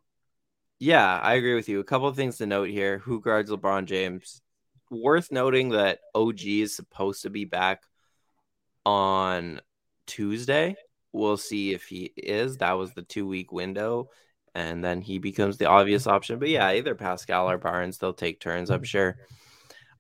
yeah, 0.79 1.19
I 1.19 1.35
agree 1.35 1.55
with 1.55 1.71
you. 1.71 1.81
A 1.81 1.85
couple 1.85 2.09
of 2.09 2.17
things 2.17 2.37
to 2.39 2.47
note 2.47 2.69
here. 2.69 2.99
Who 2.99 3.23
guards 3.23 3.51
LeBron 3.51 3.87
James? 3.87 4.43
Worth 4.91 5.33
noting 5.33 5.71
that 5.71 6.01
OG 6.15 6.45
is 6.45 6.77
supposed 6.77 7.23
to 7.23 7.31
be 7.31 7.47
back 7.47 7.83
on 8.89 9.61
Tuesday. 10.07 10.75
We'll 11.13 11.37
see 11.37 11.75
if 11.75 11.85
he 11.85 12.13
is. 12.17 12.57
That 12.59 12.73
was 12.73 12.93
the 12.93 13.03
two 13.03 13.27
week 13.27 13.53
window 13.53 14.09
and 14.55 14.83
then 14.83 15.03
he 15.03 15.19
becomes 15.19 15.59
the 15.59 15.67
obvious 15.67 16.07
option. 16.07 16.39
But 16.39 16.49
yeah, 16.49 16.71
either 16.71 16.95
Pascal 16.95 17.51
or 17.51 17.59
Barnes, 17.59 17.99
they'll 17.99 18.15
take 18.15 18.41
turns, 18.41 18.71
I'm 18.71 18.83
sure. 18.83 19.17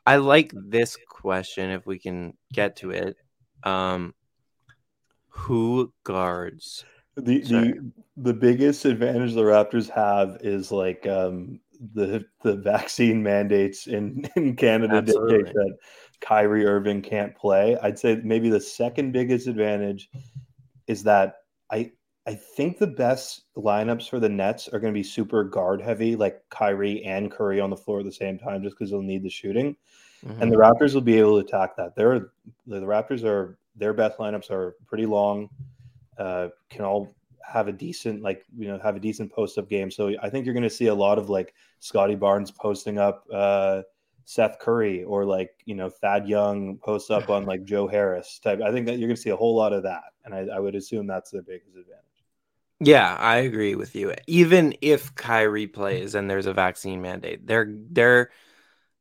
I 0.06 0.16
like 0.16 0.52
this 0.54 0.96
question 1.08 1.70
if 1.70 1.86
we 1.86 1.98
can 1.98 2.34
get 2.52 2.76
to 2.76 2.90
it. 2.90 3.16
Um, 3.62 4.14
who 5.28 5.92
guards? 6.04 6.84
The 7.16 7.40
the 7.40 7.92
the 8.16 8.32
biggest 8.32 8.84
advantage 8.84 9.34
the 9.34 9.42
Raptors 9.42 9.90
have 9.90 10.38
is 10.40 10.72
like 10.72 11.06
um, 11.06 11.60
the 11.94 12.24
the 12.42 12.56
vaccine 12.56 13.22
mandates 13.22 13.86
in 13.86 14.28
in 14.36 14.56
Canada 14.56 15.02
dictate 15.02 15.52
that 15.52 15.76
Kyrie 16.20 16.66
Irving 16.66 17.02
can't 17.02 17.34
play. 17.34 17.76
I'd 17.82 17.98
say 17.98 18.20
maybe 18.22 18.50
the 18.50 18.60
second 18.60 19.12
biggest 19.12 19.46
advantage 19.46 20.10
is 20.86 21.02
that 21.04 21.36
I 21.70 21.92
I 22.26 22.34
think 22.34 22.78
the 22.78 22.86
best 22.86 23.44
lineups 23.56 24.10
for 24.10 24.20
the 24.20 24.28
Nets 24.28 24.68
are 24.68 24.78
going 24.78 24.92
to 24.92 24.98
be 24.98 25.02
super 25.02 25.44
guard 25.44 25.80
heavy, 25.80 26.14
like 26.14 26.42
Kyrie 26.50 27.02
and 27.04 27.30
Curry 27.30 27.58
on 27.60 27.70
the 27.70 27.76
floor 27.76 28.00
at 28.00 28.04
the 28.04 28.12
same 28.12 28.38
time, 28.38 28.62
just 28.62 28.76
because 28.76 28.90
they'll 28.90 29.00
need 29.00 29.22
the 29.22 29.30
shooting. 29.30 29.76
Mm-hmm. 30.26 30.42
And 30.42 30.52
the 30.52 30.56
Raptors 30.56 30.92
will 30.92 31.00
be 31.00 31.18
able 31.18 31.40
to 31.40 31.46
attack 31.46 31.76
that. 31.76 31.94
They're 31.94 32.30
the 32.66 32.80
Raptors 32.80 33.24
are 33.24 33.58
their 33.76 33.94
best 33.94 34.18
lineups 34.18 34.50
are 34.50 34.76
pretty 34.86 35.06
long, 35.06 35.48
uh, 36.18 36.48
can 36.68 36.84
all 36.84 37.14
have 37.42 37.66
a 37.66 37.72
decent 37.72 38.22
like 38.22 38.44
you 38.58 38.68
know 38.68 38.78
have 38.78 38.96
a 38.96 39.00
decent 39.00 39.32
post 39.32 39.56
up 39.56 39.68
game. 39.68 39.90
So 39.90 40.12
I 40.22 40.28
think 40.28 40.44
you're 40.44 40.54
going 40.54 40.64
to 40.64 40.70
see 40.70 40.88
a 40.88 40.94
lot 40.94 41.18
of 41.18 41.30
like 41.30 41.54
Scottie 41.78 42.14
Barnes 42.14 42.50
posting 42.50 42.98
up 42.98 43.24
uh, 43.32 43.82
Seth 44.28 44.58
Curry 44.58 45.04
or 45.04 45.24
like 45.24 45.52
you 45.64 45.74
know 45.74 45.88
Thad 45.88 46.28
Young 46.28 46.76
posts 46.76 47.10
up 47.10 47.30
on 47.30 47.46
like 47.46 47.64
Joe 47.64 47.88
Harris 47.88 48.38
type. 48.38 48.60
I 48.60 48.70
think 48.70 48.84
that 48.84 48.98
you're 48.98 49.08
going 49.08 49.16
to 49.16 49.22
see 49.22 49.30
a 49.30 49.36
whole 49.36 49.56
lot 49.56 49.72
of 49.72 49.84
that, 49.84 50.02
and 50.22 50.34
I, 50.34 50.40
I 50.54 50.60
would 50.60 50.74
assume 50.74 51.06
that's 51.06 51.30
the 51.30 51.40
biggest 51.40 51.70
advantage. 51.70 52.04
Yeah, 52.78 53.16
I 53.18 53.36
agree 53.36 53.74
with 53.74 53.96
you. 53.96 54.14
Even 54.26 54.74
if 54.82 55.14
Kyrie 55.14 55.66
plays 55.66 56.14
and 56.14 56.28
there's 56.28 56.44
a 56.44 56.52
vaccine 56.52 57.00
mandate, 57.00 57.46
they're 57.46 57.72
they're 57.90 58.28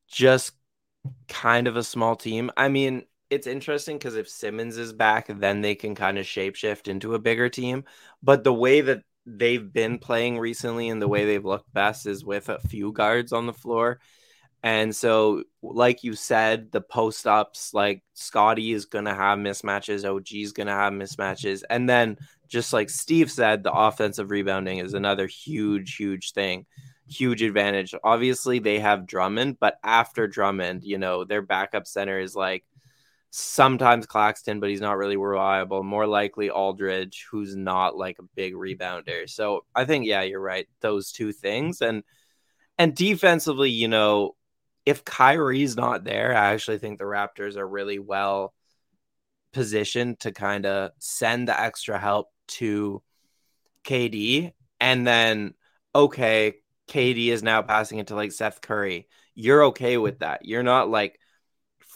just 0.07 0.53
kind 1.27 1.67
of 1.67 1.75
a 1.75 1.83
small 1.83 2.15
team. 2.15 2.49
I 2.55 2.69
mean, 2.69 3.03
it's 3.29 3.47
interesting 3.47 3.97
because 3.97 4.15
if 4.15 4.29
Simmons 4.29 4.77
is 4.77 4.93
back, 4.93 5.27
then 5.27 5.59
they 5.59 5.75
can 5.75 5.93
kind 5.93 6.17
of 6.17 6.25
shapeshift 6.25 6.87
into 6.87 7.15
a 7.15 7.19
bigger 7.19 7.49
team. 7.49 7.83
But 8.23 8.45
the 8.45 8.53
way 8.53 8.79
that 8.79 9.03
they've 9.25 9.73
been 9.73 9.99
playing 9.99 10.39
recently 10.39 10.87
and 10.87 11.01
the 11.01 11.07
way 11.09 11.25
they've 11.25 11.43
looked 11.43 11.73
best 11.73 12.05
is 12.05 12.23
with 12.23 12.47
a 12.47 12.59
few 12.59 12.93
guards 12.93 13.33
on 13.33 13.45
the 13.45 13.53
floor. 13.53 13.99
And 14.63 14.96
so, 14.96 15.43
like 15.62 16.04
you 16.04 16.13
said, 16.13 16.72
the 16.72 16.82
post 16.82 17.28
ups, 17.28 17.74
like 17.74 18.04
Scottie 18.13 18.74
is 18.74 18.86
going 18.86 19.06
to 19.06 19.13
have 19.13 19.38
mismatches, 19.38 20.04
OG 20.04 20.28
is 20.34 20.52
going 20.52 20.67
to 20.67 20.74
have 20.74 20.93
mismatches. 20.93 21.63
And 21.70 21.88
then, 21.88 22.17
just 22.48 22.74
like 22.74 22.89
Steve 22.89 23.30
said, 23.30 23.63
the 23.63 23.72
offensive 23.72 24.32
rebounding 24.32 24.80
is 24.80 24.93
another 24.93 25.28
huge, 25.28 25.96
huge 25.96 26.32
thing, 26.32 26.65
huge 27.08 27.41
advantage. 27.41 27.93
Obviously, 28.04 28.60
they 28.60 28.80
have 28.80 29.06
Drummond, 29.06 29.60
but 29.60 29.78
after 29.84 30.28
Drummond, 30.28 30.84
you 30.84 30.98
know, 30.98 31.24
their 31.24 31.41
backup 31.41 31.86
center 31.86 32.20
is 32.20 32.36
like 32.36 32.63
sometimes 33.30 34.06
Claxton, 34.06 34.60
but 34.60 34.70
he's 34.70 34.82
not 34.82 34.98
really 34.98 35.17
reliable. 35.17 35.84
More 35.84 36.08
likely 36.08 36.50
Aldridge, 36.50 37.28
who's 37.30 37.56
not 37.56 37.96
like 37.96 38.17
a 38.20 38.24
big 38.36 38.54
rebounder. 38.54 39.30
So 39.30 39.65
I 39.76 39.86
think, 39.86 40.06
yeah, 40.06 40.24
you're 40.24 40.41
right. 40.41 40.67
Those 40.82 41.12
two 41.12 41.32
things. 41.32 41.82
And, 41.82 42.04
and 42.78 42.96
defensively, 42.96 43.70
you 43.70 43.88
know, 43.88 44.36
if 44.88 45.04
Kyrie's 45.04 45.76
not 45.76 46.06
there, 46.06 46.34
I 46.34 46.54
actually 46.54 46.78
think 46.78 46.97
the 46.97 47.04
Raptors 47.04 47.58
are 47.58 47.67
really 47.67 48.00
well 48.00 48.54
positioned 49.52 50.21
to 50.21 50.32
kind 50.32 50.65
of 50.65 50.91
send 50.97 51.50
the 51.50 51.60
extra 51.60 52.00
help 52.00 52.30
to 52.47 53.04
KD. 53.84 54.54
And 54.80 55.06
then, 55.06 55.56
okay, 55.93 56.54
KD 56.88 57.28
is 57.28 57.43
now 57.43 57.62
passing 57.63 58.00
it 58.00 58.08
to 58.08 58.15
like 58.15 58.32
Seth 58.32 58.62
Curry. 58.62 59.10
You're 59.36 59.65
okay 59.65 59.97
with 59.97 60.19
that. 60.19 60.45
You're 60.45 60.63
not 60.63 60.89
like 60.89 61.19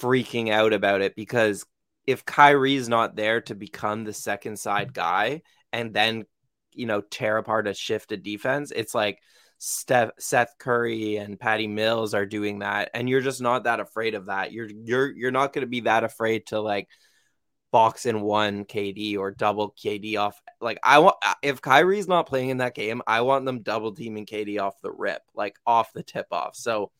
freaking 0.02 0.52
out 0.52 0.74
about 0.74 1.00
it 1.00 1.16
because 1.16 1.66
if 2.06 2.26
Kyrie's 2.26 2.90
not 2.90 3.16
there 3.16 3.40
to 3.40 3.56
become 3.56 4.04
the 4.04 4.12
second 4.12 4.60
side 4.60 4.94
guy 4.94 5.44
and 5.72 5.94
then, 5.94 6.26
you 6.74 6.88
know, 6.88 7.00
tear 7.00 7.38
apart 7.38 7.70
a 7.70 7.74
shift 7.74 8.12
of 8.12 8.22
defense, 8.22 8.74
it's 8.76 8.94
like, 8.94 9.22
Steph, 9.64 10.10
Seth 10.18 10.56
Curry 10.58 11.18
and 11.18 11.40
Patty 11.40 11.68
Mills 11.68 12.16
are 12.16 12.26
doing 12.26 12.60
that, 12.60 12.90
and 12.96 13.08
you're 13.08 13.22
just 13.22 13.42
not 13.42 13.66
that 13.66 13.80
afraid 13.80 14.16
of 14.16 14.26
that. 14.26 14.52
You're 14.52 14.68
you're 14.68 15.12
you're 15.12 15.30
not 15.30 15.54
going 15.54 15.62
to 15.62 15.70
be 15.70 15.82
that 15.82 16.04
afraid 16.04 16.48
to 16.48 16.60
like 16.60 16.88
box 17.72 18.08
in 18.08 18.22
one 18.22 18.66
KD 18.66 19.20
or 19.20 19.30
double 19.30 19.72
KD 19.72 20.18
off. 20.18 20.42
Like 20.60 20.80
I 20.84 20.98
want 20.98 21.18
if 21.44 21.62
Kyrie's 21.62 22.08
not 22.08 22.26
playing 22.26 22.50
in 22.50 22.58
that 22.58 22.74
game, 22.74 23.04
I 23.06 23.22
want 23.22 23.46
them 23.46 23.62
double 23.62 23.94
teaming 23.94 24.26
KD 24.26 24.60
off 24.60 24.82
the 24.82 24.92
rip, 24.92 25.22
like 25.36 25.58
off 25.64 25.94
the 25.94 26.02
tip 26.02 26.26
off. 26.32 26.56
So 26.56 26.92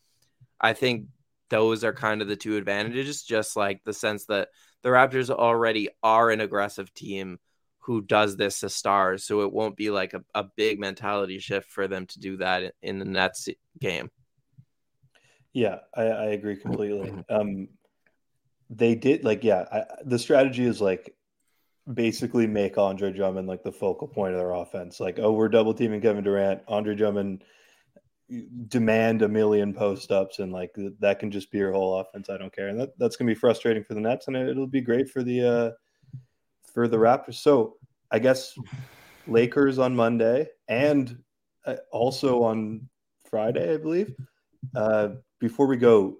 I 0.60 0.72
think 0.72 1.06
those 1.50 1.82
are 1.82 1.92
kind 1.92 2.22
of 2.22 2.28
the 2.28 2.36
two 2.36 2.56
advantages, 2.56 3.24
just 3.24 3.56
like 3.56 3.82
the 3.82 3.92
sense 3.92 4.26
that 4.26 4.50
the 4.82 4.90
Raptors 4.90 5.30
already 5.30 5.88
are 6.00 6.30
an 6.30 6.40
aggressive 6.40 6.94
team 6.94 7.40
who 7.82 8.00
does 8.00 8.36
this 8.36 8.60
to 8.60 8.68
stars. 8.68 9.24
So 9.24 9.42
it 9.42 9.52
won't 9.52 9.76
be 9.76 9.90
like 9.90 10.14
a, 10.14 10.22
a 10.34 10.44
big 10.44 10.78
mentality 10.78 11.38
shift 11.38 11.70
for 11.70 11.88
them 11.88 12.06
to 12.06 12.20
do 12.20 12.36
that 12.38 12.74
in 12.82 12.98
the 12.98 13.04
Nets 13.04 13.48
game. 13.80 14.10
Yeah, 15.52 15.78
I, 15.94 16.02
I 16.02 16.24
agree 16.26 16.56
completely. 16.56 17.12
Um, 17.30 17.68
they 18.74 18.94
did 18.94 19.22
like, 19.22 19.44
yeah, 19.44 19.66
I, 19.70 19.84
the 20.04 20.18
strategy 20.18 20.64
is 20.64 20.80
like 20.80 21.14
basically 21.92 22.46
make 22.46 22.78
Andre 22.78 23.12
Drummond 23.12 23.46
like 23.46 23.62
the 23.62 23.72
focal 23.72 24.08
point 24.08 24.32
of 24.32 24.38
their 24.38 24.52
offense. 24.52 24.98
Like, 24.98 25.18
oh, 25.18 25.32
we're 25.32 25.48
double 25.48 25.74
teaming 25.74 26.00
Kevin 26.00 26.24
Durant. 26.24 26.62
Andre 26.68 26.94
Drummond 26.94 27.44
demand 28.68 29.22
a 29.22 29.28
million 29.28 29.74
post 29.74 30.10
ups, 30.10 30.38
and 30.38 30.52
like 30.52 30.74
that 31.00 31.18
can 31.18 31.30
just 31.30 31.50
be 31.50 31.58
your 31.58 31.72
whole 31.72 32.00
offense. 32.00 32.30
I 32.30 32.38
don't 32.38 32.54
care, 32.54 32.68
and 32.68 32.80
that, 32.80 32.98
that's 32.98 33.16
gonna 33.16 33.30
be 33.30 33.34
frustrating 33.34 33.84
for 33.84 33.94
the 33.94 34.00
Nets, 34.00 34.28
and 34.28 34.36
it, 34.36 34.56
will 34.56 34.66
be 34.66 34.80
great 34.80 35.10
for 35.10 35.22
the 35.22 35.46
uh, 35.46 35.70
for 36.72 36.88
the 36.88 36.96
Raptors. 36.96 37.34
So 37.34 37.76
I 38.10 38.18
guess 38.18 38.58
Lakers 39.26 39.78
on 39.78 39.94
Monday 39.94 40.48
and 40.68 41.18
uh, 41.66 41.76
also 41.90 42.42
on 42.42 42.88
Friday, 43.28 43.74
I 43.74 43.76
believe. 43.76 44.14
Uh, 44.74 45.10
before 45.38 45.66
we 45.66 45.76
go, 45.76 46.18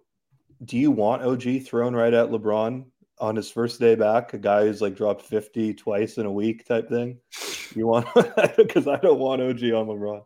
do 0.64 0.78
you 0.78 0.90
want 0.90 1.22
OG 1.22 1.62
thrown 1.64 1.94
right 1.94 2.14
at 2.14 2.30
LeBron 2.30 2.84
on 3.18 3.36
his 3.36 3.50
first 3.50 3.80
day 3.80 3.94
back? 3.94 4.34
A 4.34 4.38
guy 4.38 4.64
who's 4.66 4.80
like 4.80 4.96
dropped 4.96 5.22
50 5.22 5.74
twice 5.74 6.18
in 6.18 6.26
a 6.26 6.32
week 6.32 6.66
type 6.66 6.88
thing? 6.88 7.18
You 7.74 7.86
want 7.86 8.06
because 8.56 8.86
I 8.86 8.96
don't 8.96 9.18
want 9.18 9.42
OG 9.42 9.62
on 9.64 9.86
LeBron. 9.86 10.22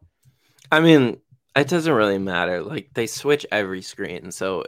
I 0.71 0.81
mean, 0.81 1.21
it 1.55 1.69
doesn't 1.69 1.93
really 1.93 2.19
matter. 2.19 2.63
Like 2.63 2.91
they 2.95 3.07
switch 3.07 3.47
every 3.51 3.83
screen, 3.83 4.31
so 4.31 4.65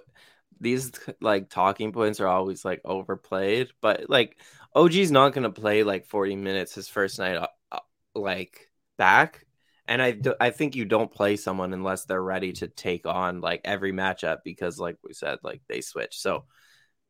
these 0.60 0.92
like 1.20 1.50
talking 1.50 1.92
points 1.92 2.20
are 2.20 2.28
always 2.28 2.64
like 2.64 2.80
overplayed. 2.84 3.68
But 3.80 4.08
like 4.08 4.38
OG's 4.78 5.10
not 5.10 5.32
going 5.32 5.42
to 5.42 5.60
play 5.60 5.82
like 5.82 6.06
40 6.06 6.36
minutes 6.36 6.74
his 6.74 6.88
first 6.88 7.18
night 7.18 7.36
uh, 7.36 7.48
uh, 7.72 7.80
like 8.14 8.70
back. 8.96 9.44
And 9.88 10.00
I, 10.00 10.18
I 10.40 10.50
think 10.50 10.76
you 10.76 10.84
don't 10.84 11.10
play 11.10 11.36
someone 11.36 11.72
unless 11.72 12.04
they're 12.04 12.22
ready 12.22 12.52
to 12.54 12.68
take 12.68 13.04
on 13.04 13.40
like 13.40 13.62
every 13.64 13.92
matchup 13.92 14.38
because 14.44 14.78
like 14.78 14.96
we 15.02 15.14
said 15.14 15.38
like 15.42 15.62
they 15.68 15.80
switch. 15.80 16.20
So 16.20 16.44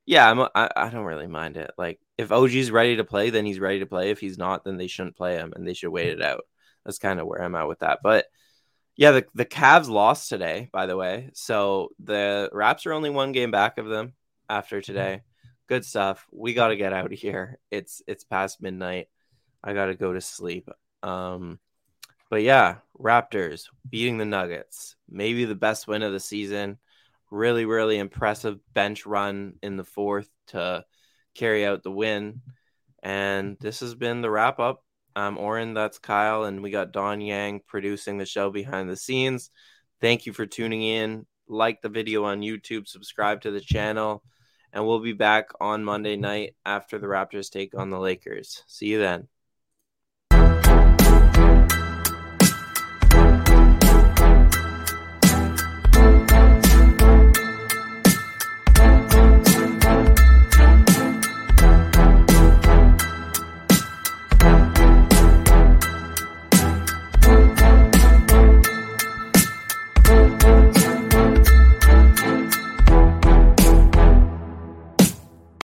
yeah, 0.07 0.31
I'm 0.31 0.41
I, 0.55 0.71
I 0.75 0.89
don't 0.89 1.05
really 1.05 1.27
mind 1.27 1.59
it. 1.59 1.71
Like 1.77 2.01
if 2.17 2.33
OG's 2.33 2.71
ready 2.71 2.97
to 2.97 3.05
play, 3.05 3.29
then 3.29 3.45
he's 3.45 3.61
ready 3.61 3.81
to 3.81 3.87
play. 3.87 4.11
If 4.11 4.21
he's 4.21 4.39
not, 4.39 4.65
then 4.65 4.79
they 4.79 4.87
shouldn't 4.87 5.17
play 5.17 5.35
him 5.37 5.53
and 5.55 5.67
they 5.67 5.75
should 5.75 5.91
wait 5.91 6.09
it 6.09 6.23
out. 6.23 6.45
That's 6.87 6.99
kind 6.99 7.21
of 7.21 7.27
where 7.27 7.43
I'm 7.43 7.55
at 7.55 7.69
with 7.69 7.81
that. 7.81 7.99
But 8.03 8.25
yeah, 8.97 9.11
the 9.11 9.27
the 9.35 9.45
Cavs 9.45 9.91
lost 9.91 10.31
today, 10.31 10.71
by 10.73 10.87
the 10.87 10.97
way. 10.97 11.31
So 11.35 11.91
the 12.03 12.49
Raps 12.53 12.87
are 12.87 12.95
only 12.95 13.11
one 13.11 13.33
game 13.33 13.51
back 13.51 13.77
of 13.77 13.89
them 13.89 14.15
after 14.49 14.81
today 14.81 15.21
good 15.69 15.85
stuff. 15.85 16.27
We 16.33 16.55
got 16.55 16.69
to 16.69 16.77
get 16.77 16.93
out 16.93 17.13
of 17.13 17.19
here. 17.19 17.59
It's 17.71 18.03
it's 18.07 18.25
past 18.25 18.61
midnight. 18.61 19.09
I 19.63 19.75
got 19.75 19.87
to 19.87 19.95
go 19.95 20.13
to 20.13 20.21
sleep. 20.21 20.69
Um 21.03 21.61
But 22.31 22.43
yeah, 22.43 22.77
Raptors 22.99 23.69
beating 23.89 24.19
the 24.19 24.25
Nuggets, 24.25 24.97
maybe 25.09 25.45
the 25.45 25.55
best 25.55 25.87
win 25.87 26.03
of 26.03 26.13
the 26.13 26.21
season. 26.21 26.79
Really, 27.31 27.65
really 27.65 27.99
impressive 27.99 28.59
bench 28.73 29.07
run 29.07 29.55
in 29.63 29.77
the 29.77 29.85
fourth 29.85 30.29
to 30.49 30.85
carry 31.35 31.65
out 31.67 31.83
the 31.83 31.91
win. 31.91 32.41
And 33.03 33.57
this 33.61 33.81
has 33.81 33.95
been 33.95 34.23
the 34.23 34.31
wrap 34.31 34.59
up. 34.59 34.83
I'm 35.15 35.39
Oren, 35.39 35.75
that's 35.75 35.99
Kyle, 35.99 36.45
and 36.45 36.63
we 36.63 36.71
got 36.71 36.93
Don 36.93 37.21
Yang 37.21 37.63
producing 37.67 38.19
the 38.19 38.27
show 38.27 38.51
behind 38.51 38.89
the 38.89 38.97
scenes. 38.97 39.51
Thank 40.01 40.27
you 40.27 40.33
for 40.33 40.47
tuning 40.47 40.83
in. 40.83 41.27
Like 41.49 41.81
the 41.81 41.89
video 41.89 42.25
on 42.25 42.41
YouTube, 42.41 42.87
subscribe 42.87 43.41
to 43.43 43.51
the 43.51 43.61
channel, 43.61 44.23
and 44.73 44.87
we'll 44.87 45.01
be 45.01 45.13
back 45.13 45.51
on 45.61 45.85
Monday 45.85 46.17
night 46.17 46.55
after 46.65 46.99
the 46.99 47.07
Raptors 47.07 47.51
take 47.51 47.75
on 47.77 47.91
the 47.91 47.99
Lakers. 47.99 48.63
See 48.67 48.87
you 48.87 48.99
then. 48.99 49.29